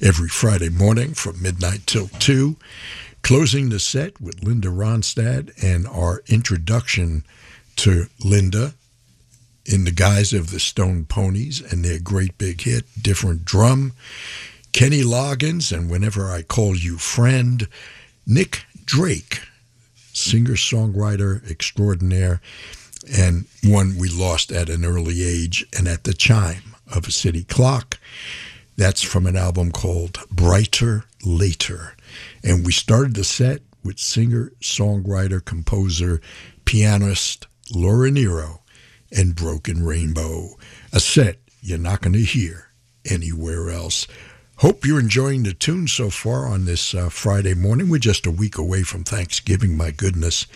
every 0.00 0.30
Friday 0.30 0.70
morning 0.70 1.12
from 1.12 1.42
midnight 1.42 1.86
till 1.86 2.08
2. 2.18 2.56
Closing 3.22 3.68
the 3.68 3.80
set 3.80 4.18
with 4.18 4.42
Linda 4.42 4.68
Ronstadt 4.68 5.50
and 5.62 5.86
our 5.86 6.22
introduction 6.26 7.24
to 7.76 8.08
Linda 8.24 8.74
in 9.66 9.84
the 9.84 9.92
guise 9.92 10.32
of 10.32 10.50
the 10.50 10.60
Stone 10.60 11.04
Poneys 11.04 11.60
and 11.70 11.84
their 11.84 11.98
great 11.98 12.38
big 12.38 12.62
hit, 12.62 12.86
Different 13.02 13.44
Drum. 13.44 13.92
Kenny 14.72 15.02
Loggins 15.02 15.70
and 15.70 15.90
Whenever 15.90 16.30
I 16.30 16.40
Call 16.40 16.74
You 16.74 16.96
Friend. 16.96 17.68
Nick 18.26 18.64
Drake, 18.86 19.40
singer 20.14 20.54
songwriter 20.54 21.46
extraordinaire 21.50 22.40
and 23.16 23.46
one 23.64 23.96
we 23.98 24.08
lost 24.08 24.52
at 24.52 24.68
an 24.68 24.84
early 24.84 25.22
age 25.22 25.66
and 25.76 25.88
at 25.88 26.04
the 26.04 26.14
chime 26.14 26.74
of 26.92 27.06
a 27.06 27.12
city 27.12 27.44
clock. 27.44 27.98
That's 28.76 29.02
from 29.02 29.26
an 29.26 29.36
album 29.36 29.72
called 29.72 30.14
Bryter 30.32 31.04
Layter. 31.24 31.96
And 32.44 32.64
we 32.64 32.72
started 32.72 33.14
the 33.14 33.24
set 33.24 33.62
with 33.84 33.98
singer, 33.98 34.52
songwriter, 34.60 35.44
composer, 35.44 36.20
pianist 36.64 37.46
Laura 37.74 38.10
Nyro 38.10 38.62
and 39.10 39.34
Broken 39.34 39.84
Rainbow. 39.84 40.50
A 40.92 41.00
set 41.00 41.38
you're 41.60 41.78
not 41.78 42.00
going 42.02 42.12
to 42.12 42.20
hear 42.20 42.68
anywhere 43.04 43.70
else. 43.70 44.06
Hope 44.56 44.84
you're 44.84 45.00
enjoying 45.00 45.44
the 45.44 45.52
tune 45.52 45.86
so 45.86 46.10
far 46.10 46.46
on 46.46 46.64
this 46.64 46.94
uh, 46.94 47.08
Friday 47.08 47.54
morning. 47.54 47.88
We're 47.88 47.98
just 47.98 48.26
a 48.26 48.30
week 48.30 48.58
away 48.58 48.82
from 48.82 49.04
Thanksgiving, 49.04 49.76
my 49.76 49.90
goodness. 49.90 50.46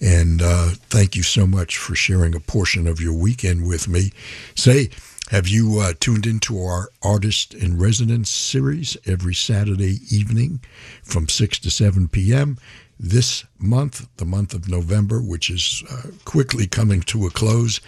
And 0.00 0.40
uh, 0.42 0.70
thank 0.88 1.16
you 1.16 1.22
so 1.22 1.46
much 1.46 1.76
for 1.76 1.94
sharing 1.94 2.34
a 2.34 2.40
portion 2.40 2.86
of 2.86 3.00
your 3.00 3.12
weekend 3.12 3.66
with 3.66 3.88
me. 3.88 4.12
Say, 4.54 4.90
have 5.30 5.48
you 5.48 5.80
uh, 5.80 5.92
tuned 6.00 6.24
into 6.24 6.62
our 6.62 6.90
Artist 7.02 7.52
in 7.52 7.78
Residence 7.78 8.30
series 8.30 8.96
every 9.04 9.34
Saturday 9.34 9.98
evening 10.10 10.60
from 11.02 11.28
6 11.28 11.58
to 11.58 11.70
7 11.70 12.08
p.m.? 12.08 12.58
This 12.98 13.44
month, 13.58 14.08
the 14.16 14.24
month 14.24 14.54
of 14.54 14.68
November, 14.68 15.20
which 15.20 15.50
is 15.50 15.84
uh, 15.90 16.08
quickly 16.24 16.66
coming 16.66 17.02
to 17.02 17.26
a 17.26 17.30
close, 17.30 17.80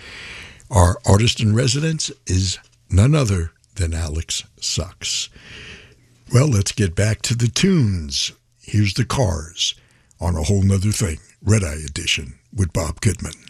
our 0.71 0.99
Artist 1.07 1.41
in 1.41 1.55
Residence 1.55 2.13
is 2.27 2.59
none 2.91 3.15
other 3.15 3.53
than 3.77 3.95
Alex 3.95 4.45
Sucks. 4.61 5.31
Well, 6.33 6.47
let's 6.47 6.73
get 6.73 6.95
back 6.95 7.23
to 7.23 7.35
the 7.35 7.49
tunes. 7.49 8.33
Here's 8.61 8.95
the 8.95 9.05
Cars 9.05 9.75
on 10.21 10.37
a 10.37 10.43
whole 10.43 10.63
nother 10.63 10.93
thing. 10.93 11.19
Red 11.43 11.65
Eye 11.65 11.81
Edition 11.87 12.39
with 12.55 12.71
Bob 12.75 13.01
Goodman. 13.01 13.50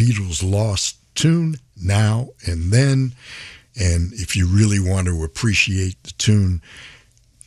Beatles' 0.00 0.42
lost 0.42 0.96
tune, 1.14 1.56
Now 1.76 2.30
and 2.46 2.72
Then. 2.72 3.12
And 3.78 4.14
if 4.14 4.34
you 4.34 4.46
really 4.46 4.80
want 4.80 5.06
to 5.08 5.22
appreciate 5.22 6.02
the 6.02 6.12
tune, 6.12 6.62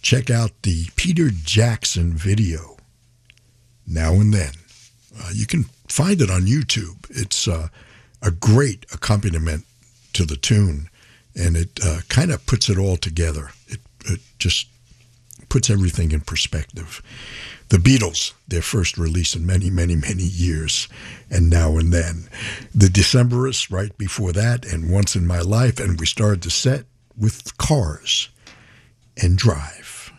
check 0.03 0.29
out 0.29 0.51
the 0.61 0.85
Peter 0.95 1.31
Jackson 1.31 2.13
video, 2.13 2.77
Now 3.87 4.13
and 4.13 4.31
Then. 4.31 4.51
Uh, 5.19 5.31
you 5.33 5.47
can 5.47 5.63
find 5.87 6.21
it 6.21 6.29
on 6.29 6.43
YouTube. 6.43 7.09
It's 7.09 7.47
uh, 7.47 7.69
a 8.21 8.29
great 8.29 8.85
accompaniment 8.93 9.65
to 10.13 10.23
the 10.23 10.37
tune, 10.37 10.89
and 11.35 11.57
it 11.57 11.79
uh, 11.83 12.01
kind 12.07 12.31
of 12.31 12.45
puts 12.45 12.69
it 12.69 12.77
all 12.77 12.97
together. 12.97 13.49
It, 13.67 13.79
it 14.05 14.19
just 14.37 14.67
puts 15.49 15.71
everything 15.71 16.11
in 16.11 16.21
perspective. 16.21 17.01
The 17.73 17.79
Beatles, 17.79 18.33
their 18.47 18.61
first 18.61 18.99
release 18.99 19.35
in 19.35 19.47
many, 19.47 19.71
many, 19.71 19.95
many 19.95 20.21
years, 20.21 20.87
and 21.31 21.49
now 21.49 21.77
and 21.77 21.91
then. 21.91 22.29
The 22.75 22.85
Decemberists, 22.85 23.71
right 23.71 23.97
before 23.97 24.31
that, 24.31 24.63
and 24.63 24.91
Once 24.91 25.15
in 25.15 25.25
My 25.25 25.39
Life, 25.39 25.79
and 25.79 25.99
we 25.99 26.05
started 26.05 26.43
the 26.43 26.51
set 26.51 26.85
with 27.17 27.57
Cars 27.57 28.29
and 29.19 29.39
Drive. 29.39 30.13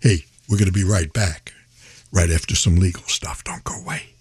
Hey, 0.00 0.24
we're 0.48 0.56
going 0.56 0.64
to 0.64 0.72
be 0.72 0.82
right 0.82 1.12
back, 1.12 1.52
right 2.10 2.30
after 2.30 2.56
some 2.56 2.76
legal 2.76 3.02
stuff. 3.02 3.44
Don't 3.44 3.64
go 3.64 3.78
away. 3.82 4.13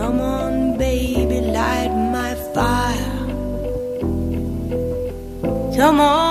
Come 0.00 0.22
on, 0.22 0.78
baby, 0.78 1.42
light 1.42 1.92
my 2.16 2.34
fire. 2.54 3.26
Come 5.76 6.00
on, 6.00 6.29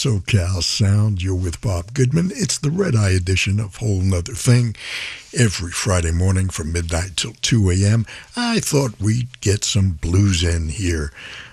SoCal 0.00 0.62
Sound. 0.62 1.22
You're 1.22 1.34
with 1.34 1.60
Bob 1.60 1.92
Goodman. 1.92 2.30
It's 2.32 2.56
the 2.56 2.70
Red 2.70 2.96
Eye 2.96 3.10
edition 3.10 3.60
of 3.60 3.76
Whole 3.76 4.00
'Nuther 4.00 4.34
Thing. 4.34 4.74
Every 5.38 5.72
Friday 5.72 6.10
morning 6.10 6.48
from 6.48 6.72
midnight 6.72 7.18
till 7.18 7.34
2 7.42 7.70
a.m. 7.72 8.06
I 8.34 8.60
thought 8.60 8.98
we'd 8.98 9.42
get 9.42 9.62
some 9.62 9.98
blues 10.00 10.42
in 10.42 10.70
here 10.70 11.12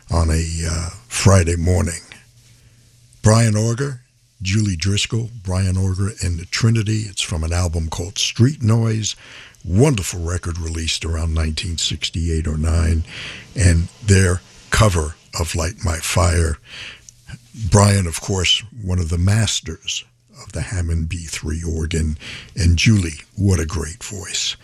on 0.09 0.29
a 0.29 0.45
uh, 0.65 0.89
Friday 1.09 1.57
morning. 1.57 1.99
Brian 3.21 3.57
Auger, 3.57 3.99
Julie 4.41 4.77
Driscoll, 4.77 5.29
Brian 5.43 5.75
Auger 5.75 6.11
and 6.23 6.39
the 6.39 6.45
Trinity. 6.45 6.99
It's 6.99 7.21
from 7.21 7.43
an 7.43 7.51
album 7.51 7.89
called 7.89 8.17
Street 8.17 8.63
Noise. 8.63 9.17
Wonderful 9.65 10.21
record 10.21 10.57
released 10.57 11.03
around 11.03 11.35
1968 11.35 12.47
or 12.47 12.57
9. 12.57 13.03
And 13.57 13.89
their 14.01 14.39
cover 14.69 15.15
of 15.37 15.53
Light 15.53 15.83
My 15.83 15.97
Fire 15.97 16.57
Brian, 17.57 18.05
of 18.05 18.21
course, 18.21 18.63
one 18.83 18.99
of 18.99 19.09
the 19.09 19.17
masters 19.17 20.05
of 20.43 20.51
the 20.51 20.61
Hammond 20.61 21.09
B3 21.09 21.65
organ, 21.65 22.17
and 22.55 22.77
Julie, 22.77 23.21
what 23.35 23.59
a 23.59 23.65
great 23.65 24.03
voice. 24.03 24.55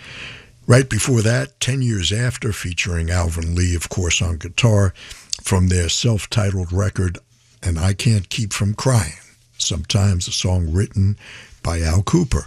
Right 0.68 0.88
before 0.88 1.22
that, 1.24 1.60
10 1.60 1.82
years 1.82 2.12
after, 2.12 2.54
featuring 2.54 3.10
Alvin 3.10 3.56
Lee, 3.56 3.76
of 3.76 3.90
course, 3.90 4.22
on 4.22 4.38
guitar, 4.38 4.94
from 5.42 5.68
their 5.68 5.90
self 5.90 6.30
titled 6.30 6.72
record, 6.72 7.18
And 7.64 7.80
I 7.80 7.94
Can't 7.94 8.30
Keep 8.30 8.54
From 8.54 8.76
Crying, 8.76 9.20
sometimes 9.58 10.28
a 10.28 10.32
song 10.32 10.72
written 10.72 11.18
by 11.64 11.82
Al 11.82 12.04
Kooper. 12.04 12.46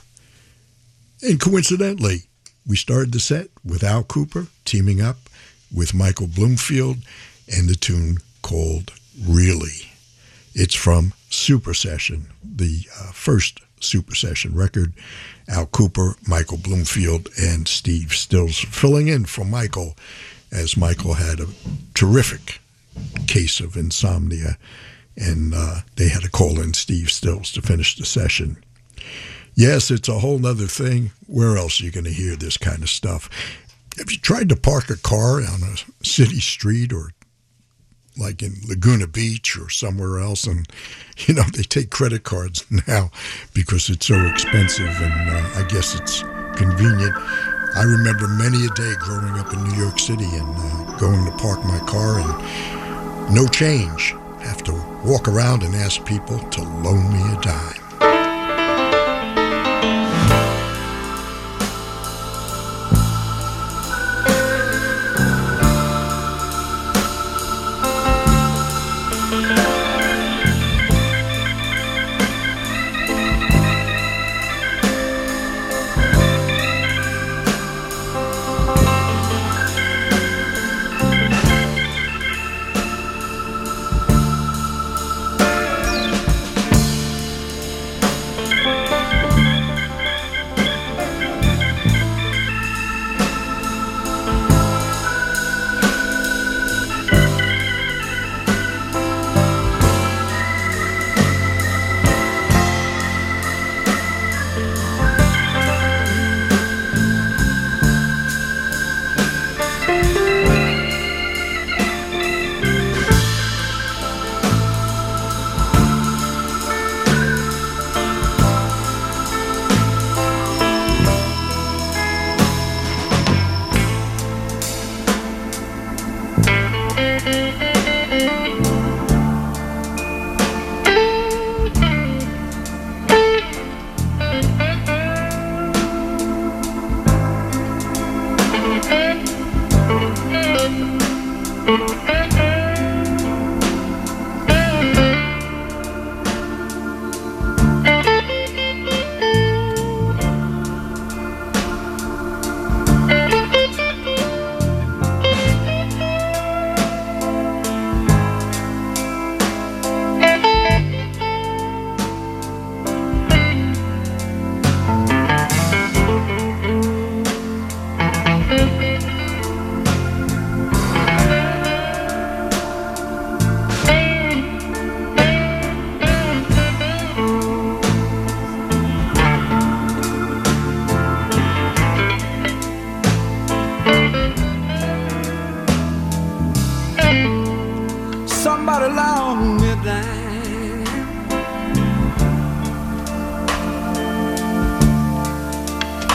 And 1.22 1.40
coincidentally, 1.40 2.22
we 2.66 2.76
started 2.76 3.12
the 3.12 3.20
set 3.20 3.48
with 3.64 3.82
Al 3.82 4.04
Kooper 4.04 4.46
teaming 4.64 5.00
up 5.00 5.16
with 5.74 5.92
Michael 5.92 6.28
Bloomfield 6.28 6.98
and 7.52 7.68
the 7.68 7.74
tune 7.74 8.18
called 8.42 8.92
Really. 9.20 9.90
It's 10.58 10.74
from 10.74 11.12
Super 11.28 11.74
Session, 11.74 12.28
the 12.42 12.86
uh, 12.98 13.12
first 13.12 13.60
Super 13.78 14.14
Session 14.14 14.54
record. 14.54 14.94
Al 15.48 15.66
Kooper, 15.66 16.16
Michael 16.26 16.56
Bloomfield, 16.56 17.28
and 17.38 17.68
Steve 17.68 18.14
Stills 18.14 18.58
filling 18.60 19.08
in 19.08 19.26
for 19.26 19.44
Michael 19.44 19.98
as 20.50 20.74
Michael 20.74 21.12
had 21.12 21.40
a 21.40 21.48
terrific 21.92 22.62
case 23.26 23.60
of 23.60 23.76
insomnia, 23.76 24.56
and 25.14 25.52
uh, 25.54 25.80
they 25.96 26.08
had 26.08 26.22
to 26.22 26.30
call 26.30 26.58
in 26.58 26.72
Steve 26.72 27.10
Stills 27.10 27.52
to 27.52 27.60
finish 27.60 27.94
the 27.94 28.06
session. 28.06 28.56
Yes, 29.54 29.90
it's 29.90 30.08
a 30.08 30.20
whole 30.20 30.38
nother 30.38 30.68
thing. 30.68 31.10
Where 31.26 31.58
else 31.58 31.82
are 31.82 31.84
you 31.84 31.90
going 31.90 32.04
to 32.04 32.10
hear 32.10 32.34
this 32.34 32.56
kind 32.56 32.82
of 32.82 32.88
stuff? 32.88 33.28
Have 33.98 34.10
you 34.10 34.18
tried 34.18 34.48
to 34.48 34.56
park 34.56 34.88
a 34.88 34.96
car 34.96 35.42
on 35.42 35.60
a 35.62 35.76
city 36.02 36.40
street 36.40 36.94
or 36.94 37.12
like 38.18 38.42
in 38.42 38.54
Laguna 38.68 39.06
Beach 39.06 39.58
or 39.58 39.68
somewhere 39.70 40.18
else, 40.18 40.44
and 40.44 40.66
you 41.26 41.34
know 41.34 41.42
they 41.54 41.62
take 41.62 41.90
credit 41.90 42.22
cards 42.22 42.64
now 42.86 43.10
because 43.54 43.88
it's 43.88 44.06
so 44.06 44.26
expensive, 44.26 44.88
and 44.88 45.30
uh, 45.30 45.60
I 45.60 45.66
guess 45.68 45.94
it's 45.94 46.22
convenient. 46.56 47.14
I 47.76 47.82
remember 47.82 48.26
many 48.26 48.64
a 48.64 48.70
day 48.70 48.94
growing 49.00 49.38
up 49.38 49.52
in 49.52 49.62
New 49.64 49.76
York 49.76 49.98
City 49.98 50.24
and 50.24 50.48
uh, 50.48 50.96
going 50.98 51.24
to 51.26 51.32
park 51.32 51.62
my 51.64 51.78
car 51.80 52.20
and 52.20 53.34
no 53.34 53.46
change. 53.46 54.14
Have 54.40 54.62
to 54.64 54.72
walk 55.04 55.28
around 55.28 55.62
and 55.62 55.74
ask 55.74 56.04
people 56.06 56.38
to 56.38 56.62
loan 56.62 57.12
me 57.12 57.36
a 57.36 57.40
dime. 57.40 57.85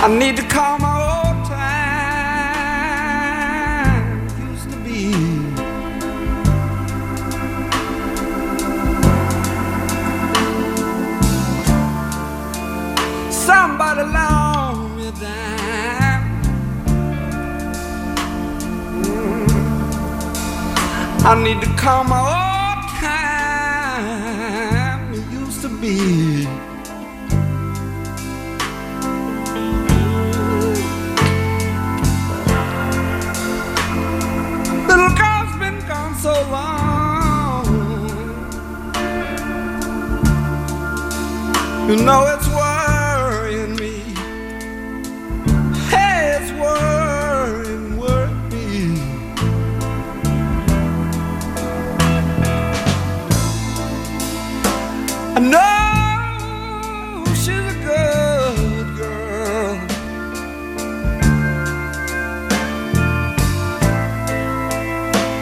I 0.04 0.08
need 0.08 0.36
to 0.38 0.44
call 0.48 0.80
my 0.80 0.96
old 1.14 1.46
time. 1.46 1.62
Used 4.50 4.72
to 4.72 4.78
be. 4.78 5.14
Somebody 13.30 14.02
loan 14.02 14.96
me 14.98 15.08
a 15.08 15.12
dime. 15.22 16.42
Mm. 19.04 19.50
I 21.26 21.44
need 21.44 21.62
to 21.62 21.68
call 21.78 22.04
my 22.06 22.20
old 22.20 22.90
time. 23.06 25.14
Used 25.32 25.62
to 25.62 25.70
be. 25.80 26.41
You 41.92 41.98
know 42.06 42.26
it's 42.26 42.48
worrying 42.48 43.76
me. 43.76 44.00
Hey, 45.90 46.40
it's 46.40 46.52
worrying, 46.54 47.98
worrying 47.98 48.50
me. 48.50 48.96
I 55.36 55.40
know 55.52 57.26
she's 57.34 57.50
a 57.50 57.78
good 57.84 58.88
girl. 58.96 59.76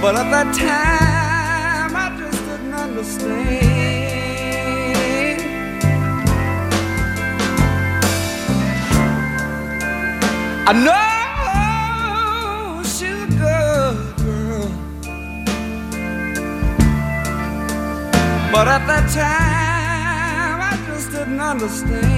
But 0.02 0.16
at 0.16 0.32
that 0.32 0.56
time, 0.56 0.99
I 10.70 10.74
know 10.74 10.94
she's 12.84 13.02
a 13.02 13.28
good 13.42 13.98
girl. 14.18 14.68
But 18.52 18.68
at 18.68 18.86
that 18.86 19.06
time, 19.10 20.62
I 20.62 20.74
just 20.86 21.10
didn't 21.10 21.42
understand. 21.42 22.09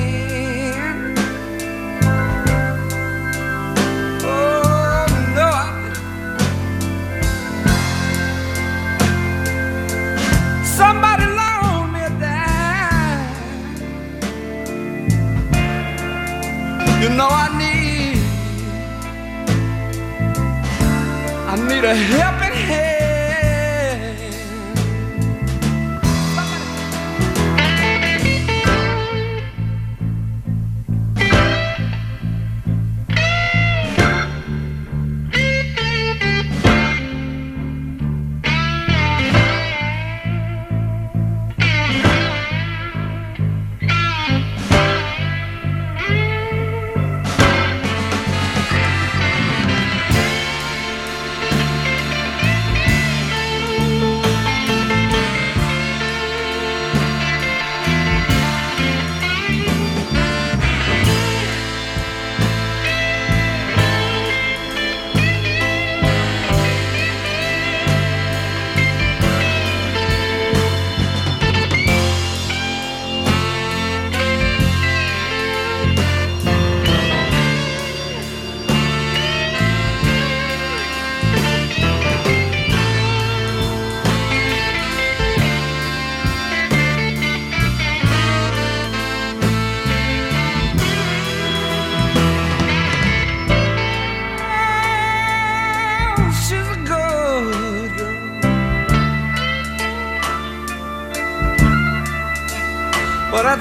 I 21.84 21.94
need 21.94 22.41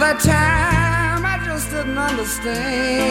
at 0.02 0.18
that 0.18 0.20
time, 0.20 1.26
I 1.26 1.44
just 1.44 1.70
didn't 1.70 1.98
understand. 1.98 3.09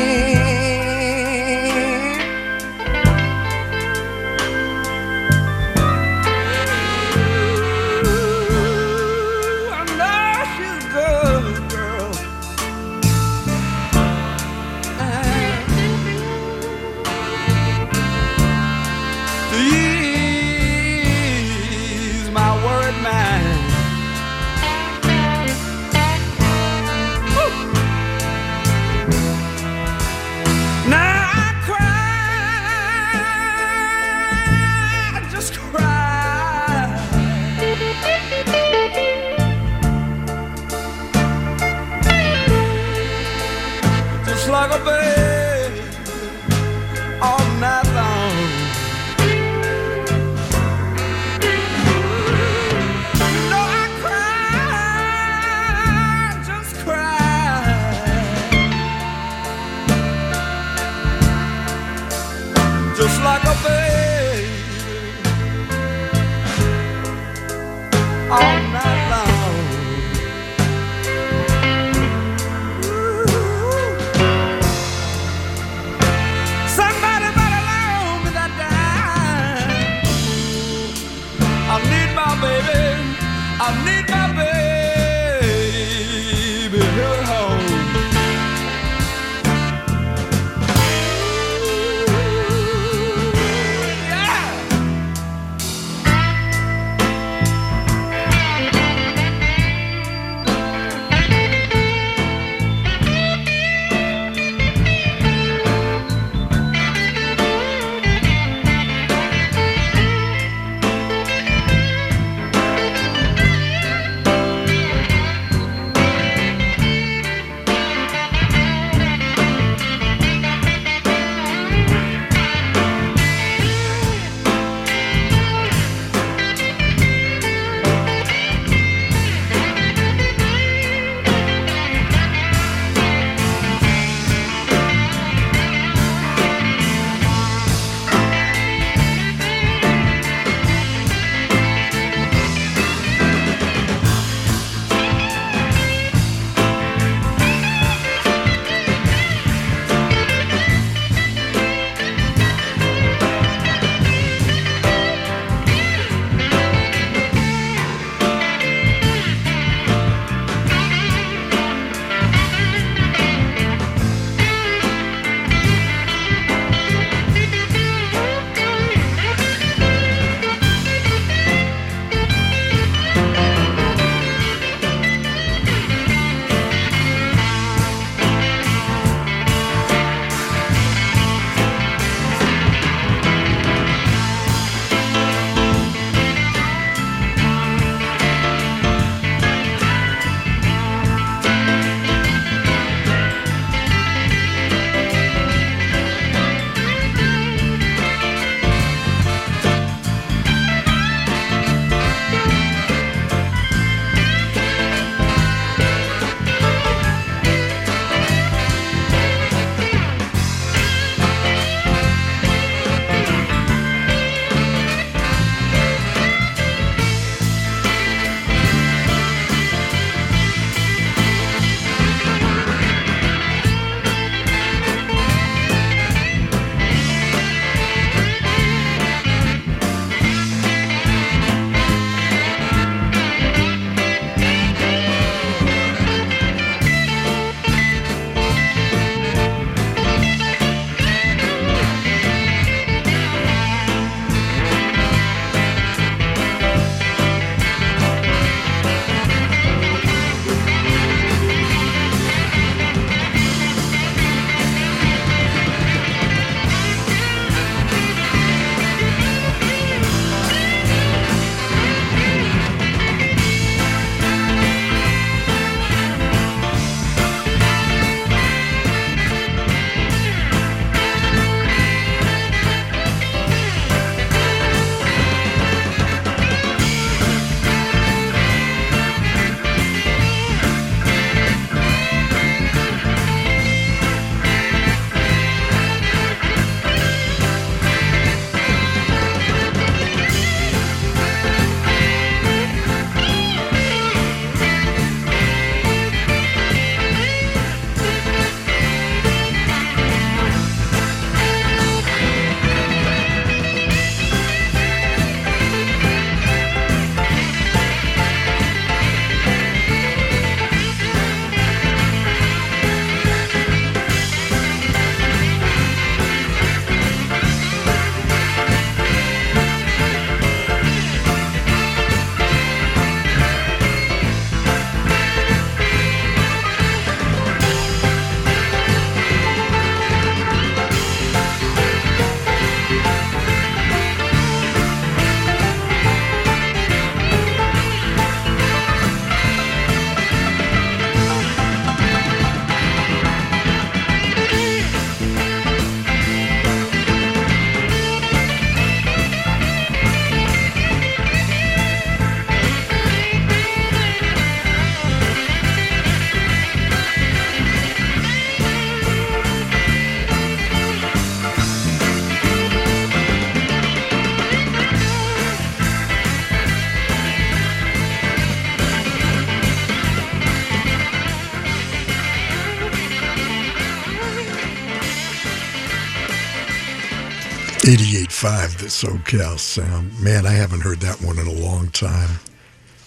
SoCal 378.89 379.59
sound. 379.59 380.19
Man, 380.19 380.47
I 380.47 380.51
haven't 380.51 380.81
heard 380.81 380.99
that 381.01 381.21
one 381.21 381.37
in 381.37 381.45
a 381.45 381.51
long 381.51 381.89
time. 381.89 382.39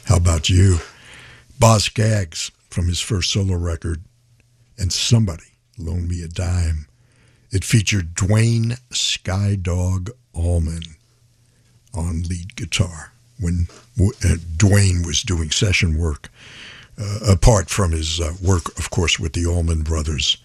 How 0.05 0.17
about 0.17 0.49
you? 0.49 0.79
Boz 1.59 1.85
Scaggs 1.85 2.53
from 2.71 2.87
his 2.87 3.01
first 3.01 3.33
solo 3.33 3.57
record, 3.57 4.03
and 4.79 4.93
Somebody 4.93 5.43
Loan 5.77 6.07
Me 6.07 6.23
a 6.23 6.29
Dime. 6.29 6.87
It 7.51 7.65
featured 7.65 8.15
Duane 8.15 8.77
Skydog 8.91 10.11
Allman 10.33 10.83
on 11.93 12.23
lead 12.23 12.55
guitar 12.55 13.13
when 13.41 13.67
uh, 14.01 14.37
Duane 14.57 15.03
was 15.05 15.23
doing 15.23 15.51
session 15.51 15.99
work, 15.99 16.31
uh, 16.97 17.19
apart 17.29 17.69
from 17.69 17.91
his 17.91 18.21
uh, 18.21 18.35
work, 18.41 18.79
of 18.79 18.91
course, 18.91 19.19
with 19.19 19.33
the 19.33 19.47
Allman 19.47 19.83
Brothers. 19.83 20.37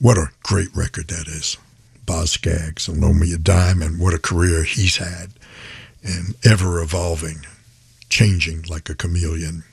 What 0.00 0.18
a 0.18 0.30
great 0.42 0.74
record 0.74 1.08
that 1.08 1.28
is. 1.28 1.56
Boz 2.06 2.30
Scaggs 2.30 2.88
and 2.88 3.00
Loan 3.00 3.18
Me 3.18 3.32
a 3.32 3.38
Dime, 3.38 3.82
and 3.82 3.98
what 3.98 4.14
a 4.14 4.18
career 4.18 4.62
he's 4.62 4.96
had, 4.96 5.32
and 6.02 6.36
ever 6.44 6.80
evolving, 6.80 7.44
changing 8.08 8.62
like 8.62 8.88
a 8.88 8.94
chameleon. 8.94 9.64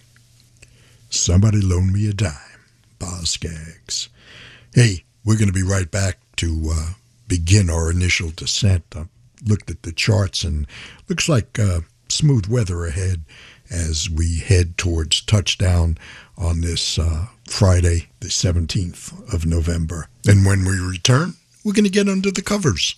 Somebody 1.10 1.62
loan 1.62 1.94
me 1.94 2.10
a 2.10 2.14
dime, 2.14 2.34
Boz 2.98 3.30
Scaggs. 3.30 4.10
Hey, 4.74 5.04
we're 5.24 5.38
going 5.38 5.48
to 5.48 5.54
be 5.54 5.64
right 5.64 5.90
back 5.90 6.18
to 6.38 6.72
uh, 6.74 6.94
begin 7.28 7.70
our 7.70 7.92
initial 7.92 8.32
descent. 8.32 8.84
I 8.96 9.06
looked 9.46 9.70
at 9.70 9.84
the 9.84 9.92
charts 9.92 10.44
and 10.44 10.66
looks 11.08 11.30
like 11.30 11.60
uh, 11.60 11.82
smooth 12.10 12.48
weather 12.48 12.86
ahead 12.86 13.24
as 13.70 14.10
we 14.10 14.40
head 14.40 14.78
towards 14.78 15.22
touchdown 15.22 15.98
on 16.38 16.62
this 16.62 16.98
uh, 16.98 17.28
Friday, 17.48 18.08
the 18.20 18.28
17th 18.28 19.34
of 19.34 19.46
November. 19.46 20.08
And 20.28 20.46
when 20.46 20.66
we 20.66 20.80
return, 20.80 21.36
we're 21.64 21.74
going 21.74 21.86
to 21.86 21.90
get 21.90 22.10
under 22.10 22.32
the 22.32 22.42
covers. 22.42 22.96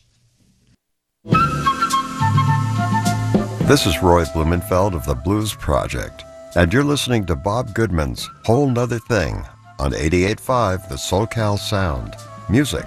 This 3.68 3.88
is 3.88 4.02
Roy 4.02 4.26
Blumenfeld 4.26 4.94
of 4.94 5.06
the 5.06 5.16
Blues 5.16 5.56
Project, 5.56 6.24
and 6.56 6.72
you're 6.72 6.84
listening 6.84 7.26
to 7.26 7.36
Bob 7.36 7.74
Goodman's 7.74 8.30
Whole 8.44 8.70
'Nuther 8.70 9.00
Thing 9.08 9.44
on 9.80 9.94
88.5 9.94 10.88
The 10.88 10.96
SoCal 10.96 11.58
Sound. 11.58 12.16
Music 12.48 12.86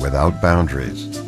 without 0.00 0.42
boundaries. 0.42 1.20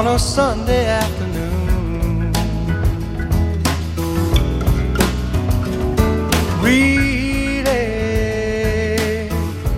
On 0.00 0.06
a 0.06 0.18
Sunday 0.18 0.86
afternoon. 0.86 2.32
Really 6.62 7.68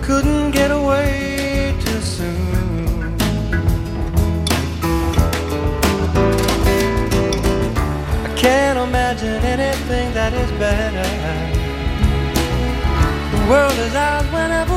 couldn't 0.01 0.51
get 0.51 0.71
away 0.71 1.75
too 1.83 1.99
soon. 1.99 3.17
I 8.27 8.33
can't 8.37 8.79
imagine 8.79 9.43
anything 9.55 10.13
that 10.13 10.31
is 10.31 10.51
better. 10.51 11.09
The 13.33 13.41
world 13.49 13.77
is 13.77 13.93
ours 13.93 14.27
whenever 14.31 14.72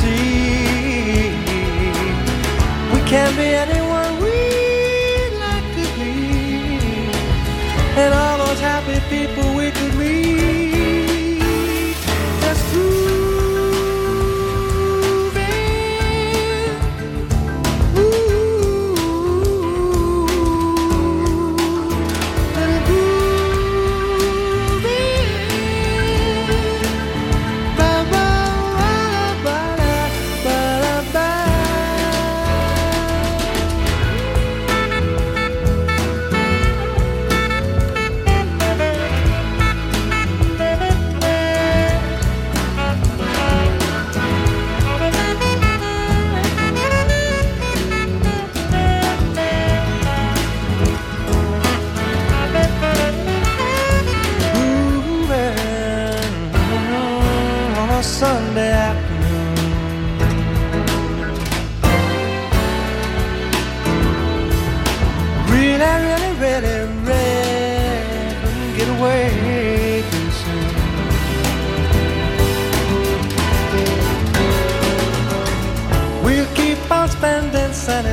see. 0.00 1.30
We 2.94 3.00
can 3.12 3.30
be 3.40 3.48
anyone 3.64 4.10
we 4.24 4.36
like 5.44 5.68
to 5.78 5.84
be. 5.98 6.14
And 8.02 8.10
all 8.14 8.36
those 8.44 8.60
happy 8.60 8.98
people 9.14 9.47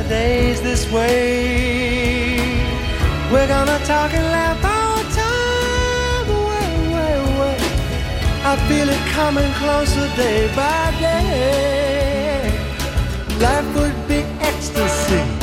days 0.08 0.60
this 0.60 0.90
way. 0.90 2.38
We're 3.32 3.48
gonna 3.48 3.78
talk 3.84 4.12
and 4.14 4.26
laugh 4.36 4.60
the 4.62 4.78
time 5.22 6.28
away, 6.40 6.70
away, 6.88 7.12
away. 7.30 7.58
I 8.44 8.56
feel 8.68 8.88
it 8.88 9.04
coming 9.12 9.52
closer 9.54 10.08
day 10.16 10.48
by 10.54 10.94
day. 11.00 12.50
Life 13.40 13.68
would 13.76 14.08
be 14.08 14.20
ecstasy. 14.40 15.35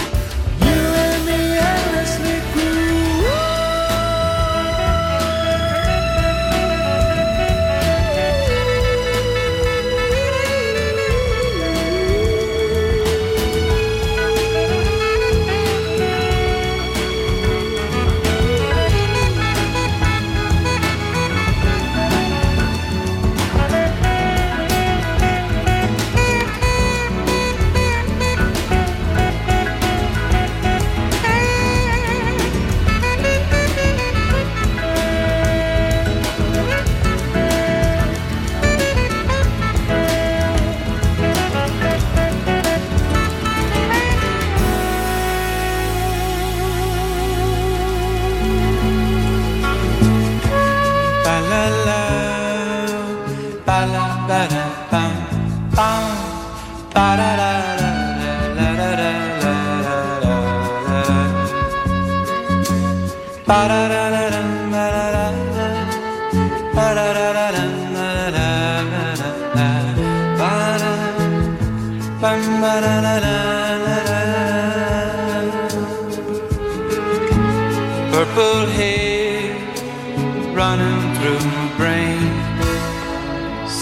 Ba-da-da. 63.47 63.82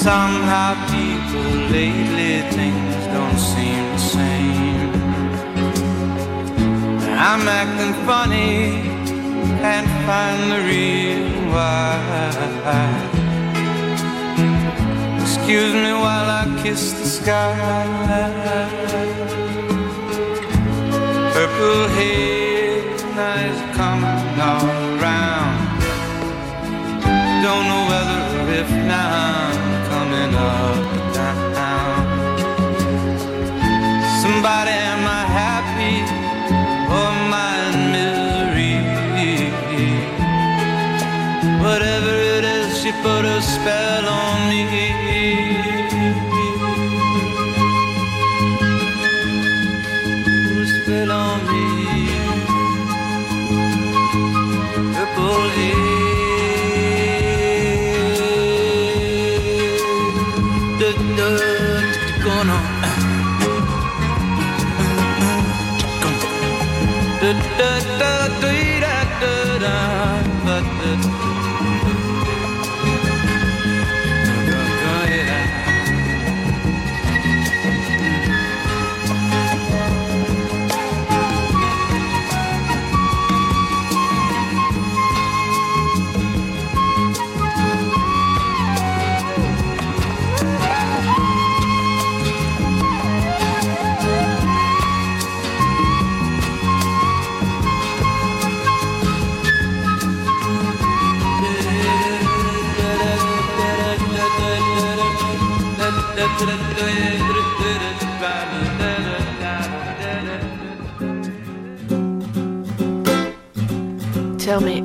Somehow, 0.02 0.74
people 0.90 1.52
lately 1.70 2.42
things 2.58 3.06
don't 3.14 3.38
seem 3.38 3.84
the 3.92 4.00
same. 4.00 4.90
I'm 7.30 7.48
acting 7.48 7.94
funny, 8.08 8.82
can't 9.62 9.92
find 10.08 10.52
the 10.54 10.62
reason 10.66 11.52
why. 11.52 13.12
Excuse 15.22 15.74
me 15.76 15.94
while 15.94 16.30
I 16.42 16.62
kiss 16.64 16.94
the 16.94 17.06
sky. 17.06 17.54
Purple 21.34 21.88
haze, 21.90 23.04
is 23.04 23.62
coming 23.78 24.42
all 24.50 24.66
around. 24.98 25.58
Don't 27.44 27.66
know 27.70 27.84
whether 27.92 28.22
or 28.42 28.50
if 28.62 28.70
now 28.72 29.61
coming 30.12 30.36
up 30.36 31.14
down. 31.14 32.06
Somebody, 34.22 34.76
am 34.92 35.04
I 35.08 35.24
happy 35.42 35.98
or 36.96 37.08
am 37.16 37.34
I 37.34 37.52
in 37.68 37.78
misery? 37.96 38.76
Whatever 41.66 42.14
it 42.38 42.44
is, 42.44 42.68
she 42.82 42.92
put 43.04 43.24
a 43.26 43.42
spell 43.42 44.06
on 44.22 44.31
da, 68.02 68.61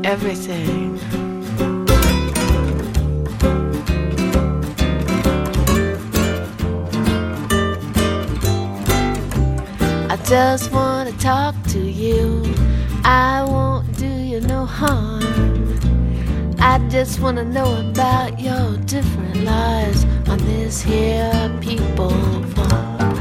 everything. 0.07 1.01
I 10.09 10.17
just 10.25 10.71
wanna 10.71 11.11
talk 11.19 11.57
to 11.71 11.81
you. 11.81 12.45
I 13.05 13.45
won't 13.49 13.99
do 13.99 14.07
you 14.07 14.41
no 14.43 14.65
harm. 14.65 15.25
I 16.61 16.79
just 16.89 17.19
wanna 17.19 17.45
know 17.45 17.71
about 17.91 18.39
your 18.39 18.77
different 18.95 19.39
lives 19.43 20.05
on 20.29 20.39
this 20.39 20.81
here 20.81 21.59
people 21.61 22.11
farm. 22.55 23.17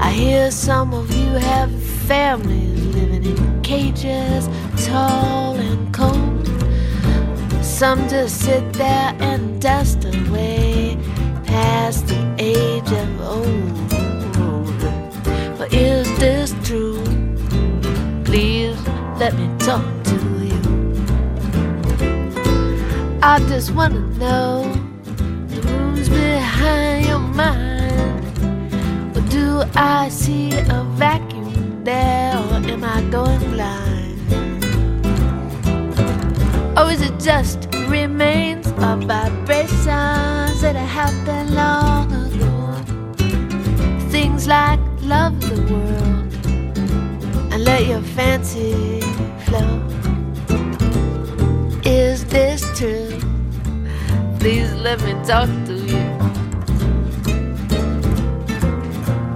I 0.00 0.10
hear 0.12 0.50
some 0.50 0.94
of 0.94 1.14
you 1.14 1.28
have 1.50 1.70
families 2.08 2.80
living 2.96 3.24
in 3.26 3.62
cages, 3.62 4.48
tall. 4.86 5.45
Some 7.76 8.08
just 8.08 8.40
sit 8.40 8.72
there 8.72 9.14
and 9.20 9.60
dust 9.60 10.02
away 10.06 10.96
past 11.44 12.06
the 12.06 12.34
age 12.38 12.90
of 12.90 13.20
old. 13.20 13.90
But 15.58 15.74
is 15.74 16.08
this 16.18 16.54
true? 16.64 17.04
Please 18.24 18.80
let 19.18 19.34
me 19.34 19.50
talk 19.58 19.84
to 20.04 20.16
you. 20.42 20.58
I 23.22 23.40
just 23.40 23.74
wanna 23.74 24.00
know 24.20 24.55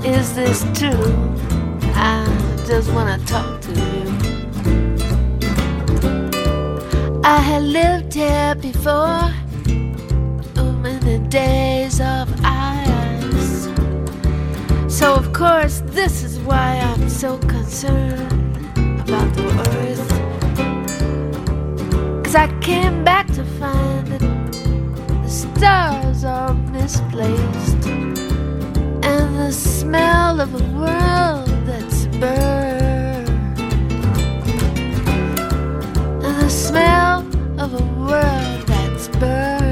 Is 0.05 0.35
this 0.35 0.65
true? 0.79 1.15
I 1.95 2.27
just 2.67 2.91
wanna 2.93 3.19
talk 3.27 3.61
to 3.61 3.71
you. 3.71 4.01
I 7.23 7.39
had 7.39 7.63
lived 7.63 8.15
here 8.15 8.55
before 8.55 9.31
in 10.85 11.01
the 11.01 11.19
days 11.29 12.01
of 12.01 12.29
ice. 12.43 13.69
So, 14.89 15.15
of 15.15 15.33
course, 15.33 15.83
this 15.87 16.23
is 16.23 16.39
why 16.41 16.79
I'm 16.79 17.09
so 17.09 17.39
concerned 17.39 18.57
about 19.01 19.35
the 19.35 19.47
earth. 19.69 20.09
Cause 22.25 22.35
I 22.35 22.49
came 22.61 23.05
back 23.05 23.27
to 23.29 23.45
find 23.61 24.07
that 24.09 24.21
the 25.23 25.29
stars 25.29 26.25
are 26.25 26.55
misplaced, 26.55 27.80
the 29.47 29.53
smell 29.53 30.39
of 30.39 30.55
a 30.55 30.65
world 30.79 31.49
that's 31.67 32.07
burned, 32.19 33.27
the 36.23 36.49
smell 36.49 37.21
of 37.59 37.73
a 37.73 37.85
world 37.99 38.67
that's 38.67 39.09
burned. 39.09 39.71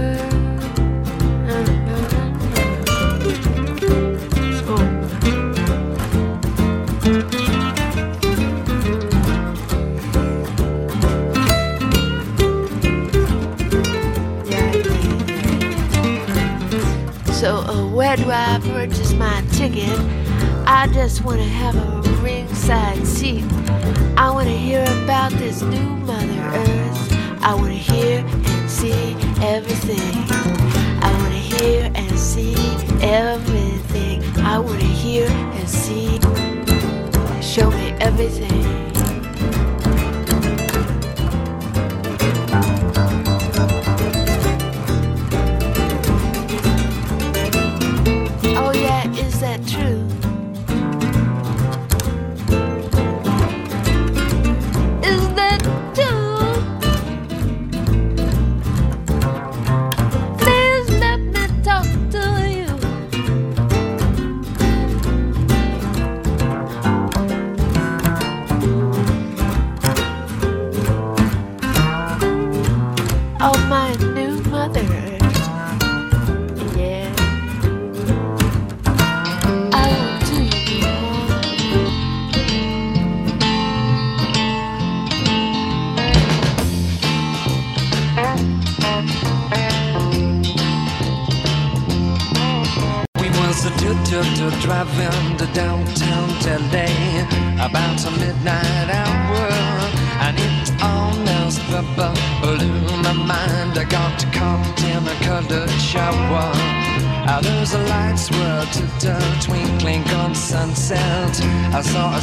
So, 17.32 17.62
where 17.94 18.16
do 18.16 18.28
I 18.30 18.58
purchase 18.60 19.12
my 19.12 19.47
ticket? 19.58 19.98
I 20.68 20.86
just 20.92 21.24
want 21.24 21.38
to 21.38 21.44
have 21.48 21.74
a 21.74 22.22
ringside 22.22 23.04
seat. 23.04 23.42
I 24.16 24.30
want 24.30 24.46
to 24.46 24.56
hear 24.56 24.84
about 25.02 25.32
this 25.32 25.62
new 25.62 25.96
Mother 26.06 26.40
Earth. 26.54 27.12
I 27.42 27.54
want 27.54 27.72
to 27.72 27.92
hear 27.92 28.24
and 28.24 28.70
see 28.70 29.16
everything. 29.42 30.14
I 31.02 31.12
want 31.20 31.32
to 31.32 31.56
hear 31.56 31.90
and 31.92 32.16
see 32.16 32.54
everything. 33.02 34.22
I 34.38 34.60
wanna 34.60 34.84
hear 34.84 35.26
and 35.28 35.68
see. 35.68 36.20
Show 37.42 37.68
me 37.72 37.90
everything. 38.00 38.87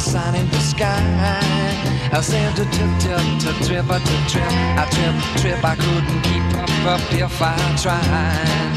Sign 0.06 0.34
in 0.36 0.48
the 0.50 0.60
sky. 0.60 1.02
I 2.12 2.20
said 2.20 2.54
to 2.56 2.64
trip, 2.74 2.92
trip, 3.02 3.26
to 3.42 3.52
trip, 3.66 3.86
to 3.86 4.16
trip. 4.30 4.52
I 4.80 4.84
trip, 4.94 5.16
trip. 5.42 5.60
I 5.64 5.74
couldn't 5.74 6.22
keep 6.28 6.46
up, 6.62 6.70
up 6.94 7.04
if 7.12 7.42
I 7.42 7.56
tried. 7.82 8.76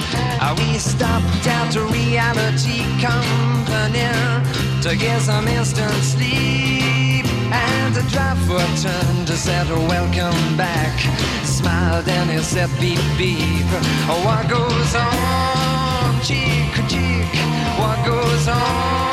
We 0.58 0.80
stopped 0.80 1.46
at 1.46 1.76
a 1.76 1.84
reality 2.00 2.82
company 3.06 4.10
to 4.82 4.92
get 4.98 5.22
some 5.22 5.48
instant 5.48 6.02
sleep. 6.14 7.26
And 7.52 7.94
the 7.94 8.04
driver 8.14 8.66
turned 8.82 9.28
to 9.28 9.36
said, 9.38 9.70
Welcome 9.70 10.58
back. 10.58 10.96
Smiled 11.46 12.08
and 12.08 12.30
he 12.32 12.40
said, 12.40 12.70
Beep, 12.80 13.04
beep. 13.18 13.70
What 14.26 14.50
goes 14.50 14.94
on, 14.96 16.22
cheek, 16.24 16.74
cheek? 16.90 17.32
What 17.78 17.98
goes 18.06 18.48
on? 18.48 19.09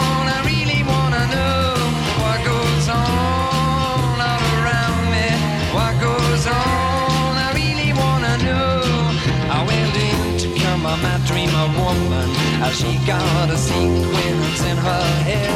She 12.77 12.99
got 13.07 13.49
a 13.49 13.57
sequence 13.57 14.63
in 14.71 14.77
her 14.77 15.07
hair. 15.25 15.51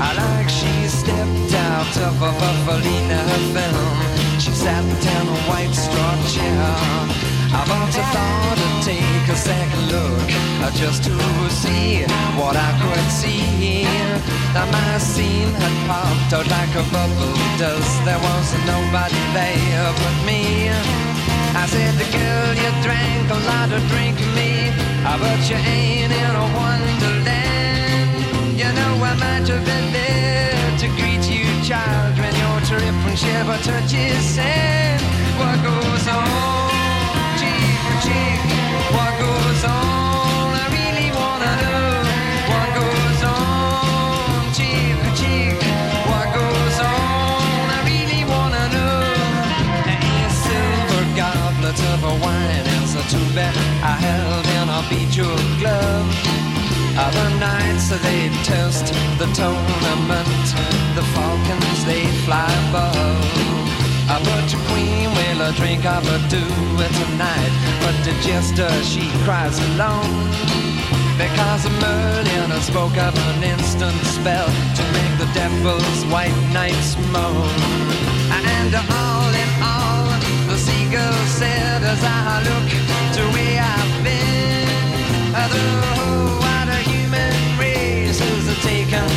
I 0.00 0.10
like 0.22 0.48
she 0.48 0.88
stepped 0.88 1.54
out 1.54 1.96
of 2.06 2.20
a 2.20 2.32
Buffalina 2.40 3.22
film. 3.54 4.40
She 4.40 4.50
sat 4.50 4.84
down 5.04 5.28
a 5.28 5.38
white 5.48 5.74
straw 5.74 6.14
chair. 6.34 7.27
I 7.50 7.64
but 7.64 7.96
I 7.96 8.04
thought 8.14 8.58
to 8.60 8.68
take 8.84 9.28
a 9.28 9.36
second 9.36 9.84
look 9.92 10.28
just 10.74 11.02
to 11.04 11.16
see 11.50 12.04
what 12.36 12.56
I 12.56 12.70
could 12.82 13.08
see. 13.10 13.84
Now 14.54 14.66
my 14.70 14.98
scene 14.98 15.52
had 15.56 15.74
popped 15.88 16.32
out 16.32 16.46
like 16.46 16.72
a 16.76 16.84
bubble 16.92 17.34
does. 17.58 17.88
There 18.04 18.20
was 18.20 18.48
nobody 18.68 19.18
there 19.32 19.92
but 19.96 20.16
me. 20.28 20.68
I 21.56 21.66
said, 21.66 21.94
the 21.96 22.06
girl, 22.12 22.52
you 22.54 22.70
drank 22.84 23.26
a 23.32 23.40
lot 23.48 23.72
of 23.72 23.82
drink 23.88 24.20
me, 24.36 24.70
but 25.02 25.40
you 25.48 25.56
ain't 25.56 26.12
in 26.12 26.34
a 26.44 26.46
wonderland. 26.54 28.12
You 28.60 28.68
know 28.76 28.92
I 29.02 29.14
might 29.16 29.48
have 29.48 29.64
been 29.64 29.88
there 29.92 30.78
to 30.78 30.86
greet 31.00 31.24
you, 31.26 31.48
child, 31.64 32.12
when 32.20 32.34
your 32.36 32.60
trip 32.68 32.94
and 33.08 33.18
shiver 33.18 33.58
touches 33.64 34.20
sand. 34.36 35.02
What 35.40 35.58
goes 35.64 36.06
on, 36.06 36.67
I 39.64 40.66
really 40.70 41.10
wanna 41.18 41.52
know 41.62 41.90
what 42.50 42.68
goes 42.78 43.22
on, 43.24 44.52
cheek 44.54 44.94
for 45.02 45.12
cheek. 45.18 45.58
What 46.06 46.26
goes 46.32 46.78
on? 46.78 47.64
I 47.76 47.80
really 47.90 48.22
wanna 48.24 48.64
know. 48.74 49.02
A 50.26 50.30
silver 50.46 51.04
goblet 51.16 51.78
of 51.92 52.00
a 52.04 52.14
wine 52.22 52.66
is 52.82 52.94
a 52.94 53.02
too 53.10 53.26
bad 53.34 53.56
I 53.82 53.94
held 54.06 54.46
in 54.58 54.68
a 54.78 54.80
bejeweled 54.88 55.58
glove. 55.58 56.08
Other 56.96 57.28
nights 57.38 57.88
they 57.90 58.30
toast 58.44 58.86
the 59.18 59.26
tournament. 59.34 60.46
The 60.94 61.02
falcons 61.14 61.84
they 61.84 62.06
fly 62.24 62.50
above. 62.68 63.57
Uh, 64.10 64.18
but 64.24 64.44
the 64.48 64.56
queen 64.72 65.10
will 65.12 65.40
a 65.48 65.52
drink 65.52 65.84
of 65.84 66.04
a 66.08 66.18
do 66.28 66.44
it 66.80 66.92
tonight. 67.02 67.52
But 67.84 67.96
the 68.06 68.14
jester 68.24 68.70
she 68.82 69.04
cries 69.24 69.58
alone. 69.70 70.28
Because 71.18 71.68
Merlin 71.82 72.50
spoke 72.62 72.96
of 72.96 73.14
an 73.30 73.42
instant 73.42 74.00
spell 74.06 74.48
to 74.78 74.82
make 74.96 75.14
the 75.18 75.28
devil's 75.34 76.00
white 76.12 76.38
knights 76.54 76.96
moan. 77.12 77.52
And 78.30 78.74
all 78.74 79.32
in 79.42 79.50
all, 79.60 80.08
the 80.48 80.56
seagull 80.56 81.20
said 81.38 81.82
as 81.82 82.02
I 82.02 82.42
look 82.48 82.68
to 83.16 83.22
where 83.34 83.60
I've 83.60 83.94
been, 84.04 84.68
the 85.52 85.66
whole 85.96 86.40
wider 86.40 86.80
human 86.88 87.34
race 87.58 88.20
is 88.20 88.46
taken 88.64 89.07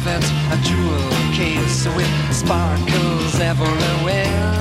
velvet, 0.00 0.24
a 0.52 0.56
jewel 0.62 1.10
case 1.32 1.86
with 1.96 2.10
sparkles 2.32 3.38
everywhere. 3.40 4.54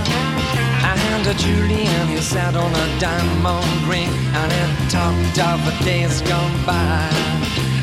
And 0.84 1.28
a 1.28 1.34
Julian, 1.34 2.08
he 2.08 2.18
sat 2.18 2.56
on 2.56 2.72
a 2.74 3.00
diamond 3.00 3.88
ring 3.88 4.10
and 4.34 4.52
it 4.52 4.72
talked 4.90 5.40
of 5.40 5.60
the 5.66 5.86
days 5.86 6.22
gone 6.22 6.66
by. 6.66 7.10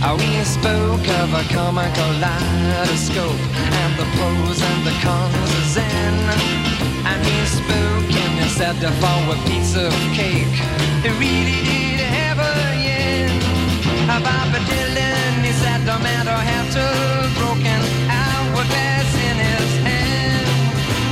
Uh, 0.02 0.16
We 0.18 0.44
spoke 0.44 1.06
of 1.22 1.28
a 1.34 1.44
comic 1.52 1.92
kaleidoscope 1.94 3.40
and 3.82 3.92
the 4.00 4.06
pros 4.16 4.60
and 4.60 4.86
the 4.86 4.96
cons 5.04 5.52
of 5.58 5.64
Zen. 5.74 6.14
And 7.10 7.20
he 7.24 7.38
spoke 7.46 8.10
and 8.24 8.32
he 8.40 8.48
said 8.48 8.76
for 9.00 9.20
a 9.34 9.38
piece 9.48 9.76
of 9.76 9.92
cake, 10.14 10.56
it 11.04 11.14
really 11.18 11.58
did 11.64 12.00
a 12.00 12.70
yen. 12.84 13.30
Baba 14.06 14.58
Dylan, 14.68 14.95
no 15.86 15.98
matter 16.00 16.30
how 16.32 16.64
too 16.74 17.38
broken, 17.38 17.80
pass 18.74 19.10
in 19.28 19.36
his 19.38 19.70
hand. 19.86 20.48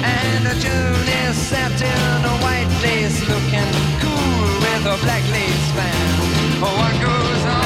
And 0.02 0.42
a 0.48 0.54
Julie 0.58 1.32
sat 1.32 1.80
in 1.80 2.24
a 2.24 2.36
white 2.42 2.72
lace 2.82 3.20
looking 3.30 3.70
cool 4.02 4.46
with 4.64 4.94
a 4.94 4.96
black 5.04 5.22
lace 5.30 5.70
band. 5.76 6.18
Oh, 6.60 6.74
what 6.80 6.94
goes 7.00 7.44
on? 7.54 7.63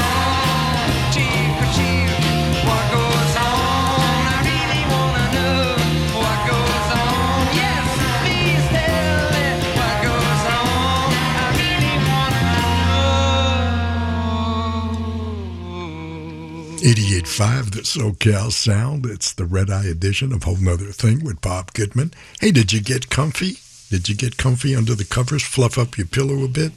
88.5, 17.19 17.71
the 17.71 17.81
SoCal 17.81 18.49
Sound. 18.49 19.05
It's 19.05 19.33
the 19.33 19.43
Red 19.43 19.69
Eye 19.69 19.87
edition 19.87 20.31
of 20.31 20.43
Whole 20.43 20.55
'Nuther 20.55 20.93
Thing 20.93 21.21
with 21.21 21.41
Bob 21.41 21.73
Goodman. 21.73 22.13
Hey, 22.39 22.51
did 22.51 22.71
you 22.71 22.79
get 22.79 23.09
comfy? 23.09 23.57
Did 23.89 24.07
you 24.07 24.15
get 24.15 24.37
comfy 24.37 24.73
under 24.73 24.95
the 24.95 25.03
covers? 25.03 25.43
Fluff 25.43 25.77
up 25.77 25.97
your 25.97 26.07
pillow 26.07 26.45
a 26.45 26.47
bit? 26.47 26.71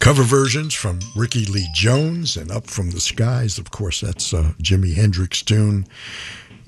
Cover 0.00 0.24
versions 0.24 0.74
from 0.74 0.98
Rickie 1.14 1.44
Lee 1.44 1.68
Jones 1.72 2.36
and 2.36 2.50
Up 2.50 2.68
from 2.68 2.90
the 2.90 3.00
Skies. 3.00 3.56
Of 3.56 3.70
course, 3.70 4.00
that's 4.00 4.32
a 4.32 4.56
Jimi 4.60 4.94
Hendrix 4.94 5.40
tune. 5.40 5.86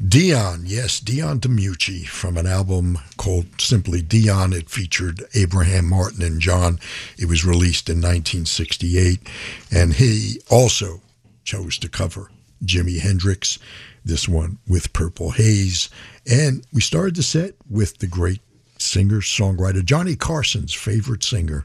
Dion, 0.06 0.62
yes, 0.64 1.00
Dion 1.00 1.40
DiMucci 1.40 2.06
from 2.06 2.36
an 2.36 2.46
album 2.46 2.98
called 3.16 3.60
simply 3.60 4.00
Dion. 4.00 4.52
It 4.52 4.70
featured 4.70 5.24
Abraham 5.34 5.86
Martin 5.86 6.22
and 6.22 6.40
John. 6.40 6.78
It 7.18 7.26
was 7.26 7.44
released 7.44 7.88
in 7.88 7.96
1968, 7.96 9.26
and 9.72 9.94
he 9.94 10.40
also 10.48 11.00
chose 11.42 11.78
to 11.78 11.88
cover 11.88 12.30
Jimi 12.64 13.00
Hendrix, 13.00 13.58
this 14.04 14.28
one 14.28 14.58
with 14.66 14.92
Purple 14.92 15.30
Haze. 15.30 15.88
And 16.30 16.64
we 16.72 16.80
started 16.80 17.16
the 17.16 17.22
set 17.22 17.54
with 17.68 17.98
the 17.98 18.06
great 18.06 18.40
singer 18.78 19.20
songwriter, 19.20 19.84
Johnny 19.84 20.16
Carson's 20.16 20.74
favorite 20.74 21.24
singer, 21.24 21.64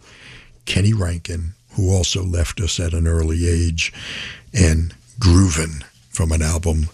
Kenny 0.66 0.94
Rankin, 0.94 1.54
who 1.74 1.94
also 1.94 2.24
left 2.24 2.60
us 2.60 2.80
at 2.80 2.94
an 2.94 3.08
early 3.08 3.48
age, 3.48 3.94
and 4.54 4.94
Groovin' 5.20 5.84
from 6.10 6.32
an 6.32 6.42
album 6.42 6.88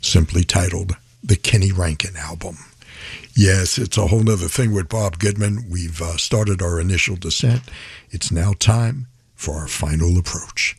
simply 0.00 0.44
titled 0.44 0.96
The 1.22 1.36
Kenny 1.36 1.72
Rankin 1.72 2.16
Album. 2.16 2.56
Yes, 3.34 3.78
it's 3.78 3.96
a 3.96 4.08
whole 4.08 4.22
nother 4.22 4.48
thing 4.48 4.72
with 4.72 4.88
Bob 4.88 5.18
Goodman. 5.18 5.66
We've 5.70 6.00
uh, 6.02 6.16
started 6.16 6.60
our 6.60 6.80
initial 6.80 7.16
descent. 7.16 7.62
It's 8.10 8.32
now 8.32 8.52
time 8.58 9.06
for 9.34 9.54
our 9.54 9.68
final 9.68 10.18
approach. 10.18 10.76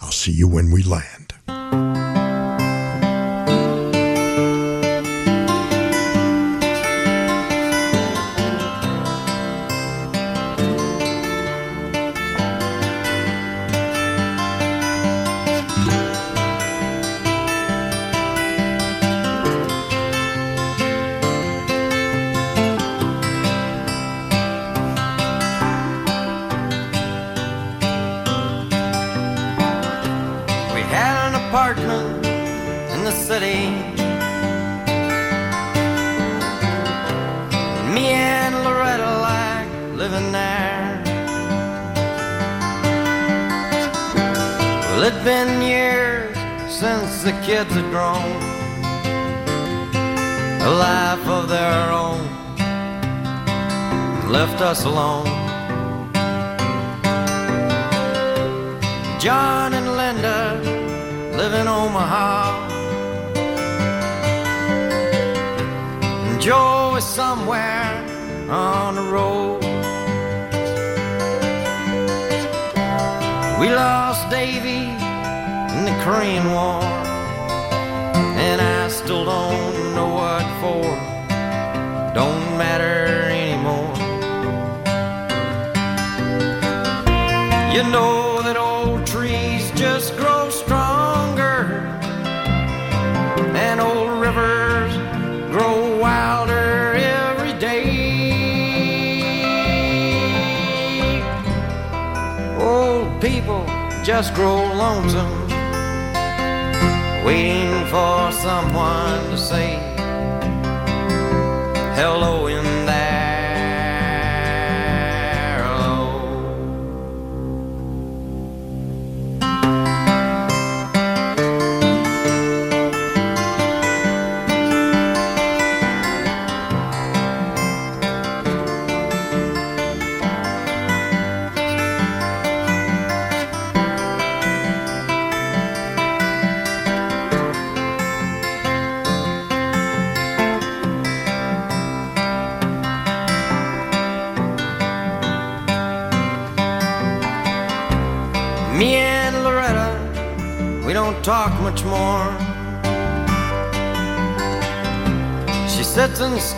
I'll 0.00 0.10
see 0.10 0.32
you 0.32 0.48
when 0.48 0.70
we 0.70 0.82
land. 0.82 1.19
We 1.50 1.99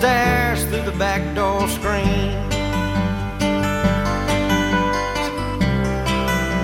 stares 0.03 0.65
through 0.65 0.83
the 0.83 0.99
back 0.99 1.23
door 1.33 1.69
screen. 1.69 2.35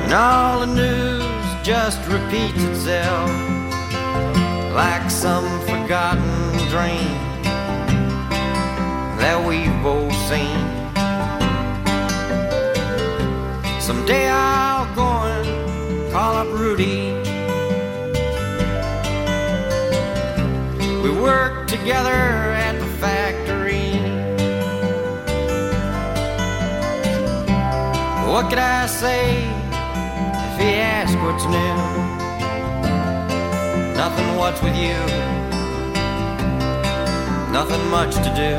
And 0.03 0.13
all 0.13 0.59
the 0.59 0.67
news 0.67 1.23
just 1.63 2.01
repeats 2.09 2.61
itself 2.65 3.31
like 4.75 5.09
some 5.09 5.47
forgotten 5.71 6.51
dream 6.75 7.15
that 9.21 9.39
we've 9.47 9.79
both 9.85 10.13
seen. 10.27 10.65
Someday 13.81 14.29
I'll 14.29 14.93
go 14.97 15.07
and 15.07 16.13
call 16.13 16.35
up 16.35 16.49
Rudy. 16.59 17.13
We 21.05 21.11
worked 21.21 21.69
together 21.69 22.48
What 28.29 28.51
could 28.51 28.59
I 28.59 28.87
say 28.87 29.39
if 30.47 30.61
he 30.61 30.69
asked 30.97 31.17
what's 31.25 31.45
new? 31.47 31.77
Nothing, 33.97 34.37
what's 34.37 34.61
with 34.63 34.77
you? 34.77 34.99
Nothing 37.51 37.91
much 37.91 38.15
to 38.17 38.31
do. 38.37 38.53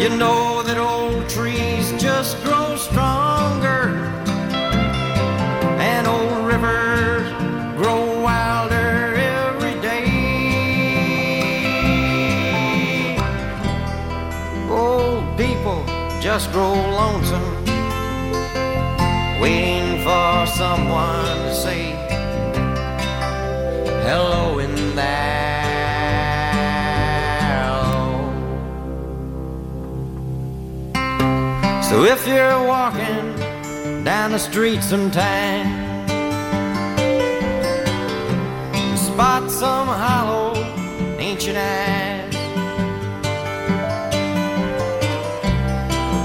You 0.00 0.16
know 0.16 0.49
just 16.32 16.52
grow 16.52 16.74
lonesome 16.74 17.64
waiting 19.40 19.98
for 20.04 20.46
someone 20.46 21.34
to 21.46 21.52
say 21.52 21.90
hello 24.06 24.60
in 24.60 24.94
there. 24.94 25.42
So 31.82 32.04
if 32.04 32.24
you're 32.28 32.64
walking 32.64 33.24
down 34.04 34.30
the 34.30 34.38
street 34.38 34.84
sometime, 34.84 35.66
spot 38.96 39.50
some 39.50 39.88
hollow 39.88 40.54
ancient 41.18 41.56
eye. 41.56 42.09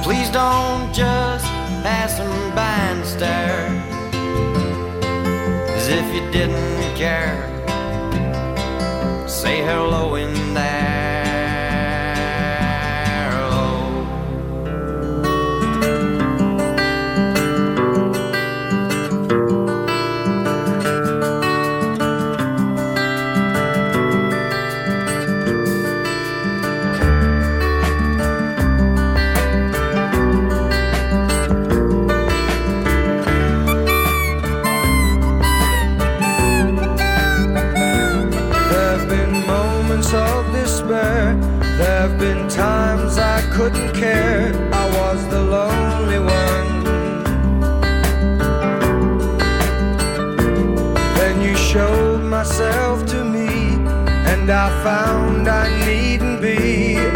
Please 0.06 0.30
don't 0.30 0.94
just 0.94 1.45
pass 1.82 2.19
them 2.19 2.56
by 2.56 2.76
and 2.91 3.03
stare 3.03 3.65
as 5.76 5.88
if 5.88 6.06
you 6.14 6.22
didn't 6.30 6.95
care. 6.95 7.41
Say 9.27 9.64
hello 9.64 10.14
in 10.14 10.45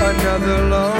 another 0.10 0.70
love. 0.70 0.99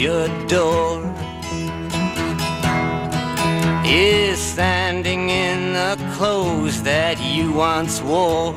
Your 0.00 0.28
door 0.46 1.02
is 3.86 4.38
standing 4.38 5.30
in 5.30 5.72
the 5.72 5.96
clothes 6.16 6.82
that 6.82 7.18
you 7.20 7.52
once 7.52 8.02
wore. 8.02 8.52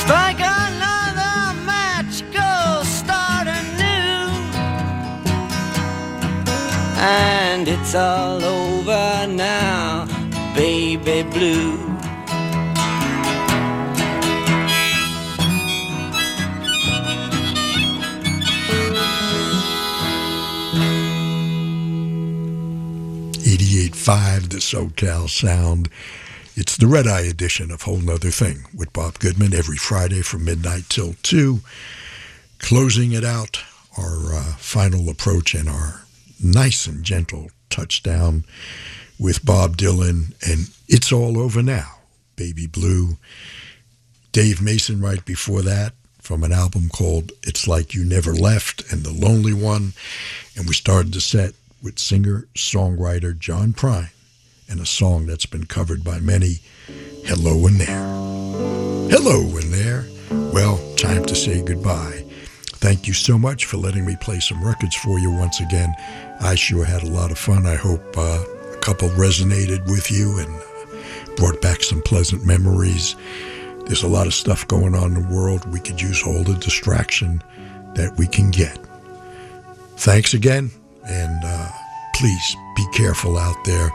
Strike 0.00 0.40
another 0.40 1.60
match, 1.66 2.22
go 2.32 2.82
start 2.84 3.48
anew. 3.48 4.30
And 6.96 7.66
it's 7.66 7.94
all 7.94 8.44
over 8.44 9.26
now, 9.26 10.06
baby 10.54 11.22
blue. 11.22 11.89
SoCal 24.70 25.28
Sound. 25.28 25.88
It's 26.54 26.76
the 26.76 26.86
Red 26.86 27.08
Eye 27.08 27.22
edition 27.22 27.72
of 27.72 27.82
Whole 27.82 27.98
'Nuther 27.98 28.30
Thing 28.30 28.66
with 28.72 28.92
Bob 28.92 29.18
Goodman 29.18 29.52
every 29.52 29.76
Friday 29.76 30.22
from 30.22 30.44
midnight 30.44 30.84
till 30.88 31.16
2. 31.24 31.60
Closing 32.60 33.10
it 33.10 33.24
out, 33.24 33.58
our 33.98 34.32
uh, 34.32 34.54
final 34.58 35.08
approach 35.08 35.54
and 35.54 35.68
our 35.68 36.02
nice 36.40 36.86
and 36.86 37.02
gentle 37.02 37.50
touchdown 37.68 38.44
with 39.18 39.44
Bob 39.44 39.76
Dylan 39.76 40.34
and 40.48 40.70
It's 40.86 41.10
All 41.10 41.36
Over 41.36 41.64
Now, 41.64 41.96
Baby 42.36 42.68
Blue. 42.68 43.16
Dave 44.30 44.62
Mason 44.62 45.00
right 45.00 45.24
before 45.24 45.62
that 45.62 45.94
from 46.20 46.44
an 46.44 46.52
album 46.52 46.90
called 46.90 47.32
It's 47.42 47.66
Like 47.66 47.92
You 47.92 48.04
Never 48.04 48.32
Left 48.32 48.84
and 48.92 49.02
The 49.02 49.12
Lonely 49.12 49.52
One. 49.52 49.94
And 50.54 50.68
we 50.68 50.74
started 50.74 51.12
the 51.12 51.20
set 51.20 51.54
with 51.82 51.98
singer-songwriter 51.98 53.36
John 53.36 53.72
Prine 53.72 54.10
and 54.70 54.80
a 54.80 54.86
song 54.86 55.26
that's 55.26 55.46
been 55.46 55.66
covered 55.66 56.04
by 56.04 56.20
many, 56.20 56.60
Hello 57.24 57.66
in 57.66 57.76
There. 57.76 57.86
Hello 59.10 59.40
in 59.58 59.70
There. 59.70 60.06
Well, 60.52 60.78
time 60.94 61.24
to 61.26 61.34
say 61.34 61.62
goodbye. 61.62 62.24
Thank 62.74 63.06
you 63.06 63.12
so 63.12 63.36
much 63.36 63.66
for 63.66 63.76
letting 63.76 64.06
me 64.06 64.16
play 64.20 64.40
some 64.40 64.64
records 64.64 64.94
for 64.94 65.18
you 65.18 65.30
once 65.30 65.60
again. 65.60 65.94
I 66.40 66.54
sure 66.54 66.84
had 66.84 67.02
a 67.02 67.10
lot 67.10 67.30
of 67.30 67.38
fun. 67.38 67.66
I 67.66 67.74
hope 67.74 68.16
uh, 68.16 68.44
a 68.72 68.78
couple 68.80 69.08
resonated 69.10 69.84
with 69.90 70.10
you 70.10 70.38
and 70.38 71.36
brought 71.36 71.60
back 71.60 71.82
some 71.82 72.00
pleasant 72.02 72.46
memories. 72.46 73.16
There's 73.86 74.04
a 74.04 74.08
lot 74.08 74.26
of 74.26 74.34
stuff 74.34 74.66
going 74.68 74.94
on 74.94 75.14
in 75.16 75.22
the 75.22 75.34
world. 75.34 75.70
We 75.72 75.80
could 75.80 76.00
use 76.00 76.22
all 76.24 76.44
the 76.44 76.54
distraction 76.54 77.42
that 77.96 78.16
we 78.16 78.26
can 78.26 78.50
get. 78.50 78.78
Thanks 79.96 80.32
again, 80.32 80.70
and 81.06 81.42
uh, 81.44 81.68
please 82.14 82.56
be 82.76 82.86
careful 82.94 83.36
out 83.36 83.62
there. 83.64 83.90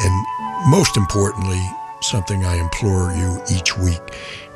And 0.00 0.26
most 0.70 0.96
importantly, 0.96 1.60
something 2.00 2.44
I 2.44 2.56
implore 2.56 3.12
you 3.12 3.42
each 3.50 3.76
week 3.76 4.00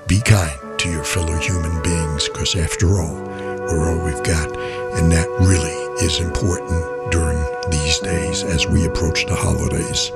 be 0.07 0.21
kind 0.21 0.79
to 0.79 0.91
your 0.91 1.05
fellow 1.05 1.37
human 1.39 1.83
beings, 1.83 2.29
because 2.29 2.55
after 2.57 2.99
all, 2.99 3.15
we're 3.15 3.89
all 3.89 4.05
we've 4.05 4.23
got. 4.25 4.57
And 4.97 5.11
that 5.13 5.29
really 5.41 5.73
is 6.05 6.21
important 6.21 7.11
during 7.11 7.39
these 7.71 7.99
days 8.01 8.43
as 8.43 8.67
we 8.67 8.85
approach 8.87 9.27
the 9.27 9.35
holidays. 9.35 10.11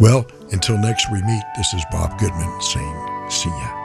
Well, 0.00 0.26
until 0.52 0.78
next 0.78 1.10
we 1.10 1.22
meet, 1.22 1.44
this 1.56 1.72
is 1.74 1.84
Bob 1.90 2.18
Goodman 2.18 2.60
saying, 2.60 3.28
see 3.30 3.50
ya. 3.50 3.76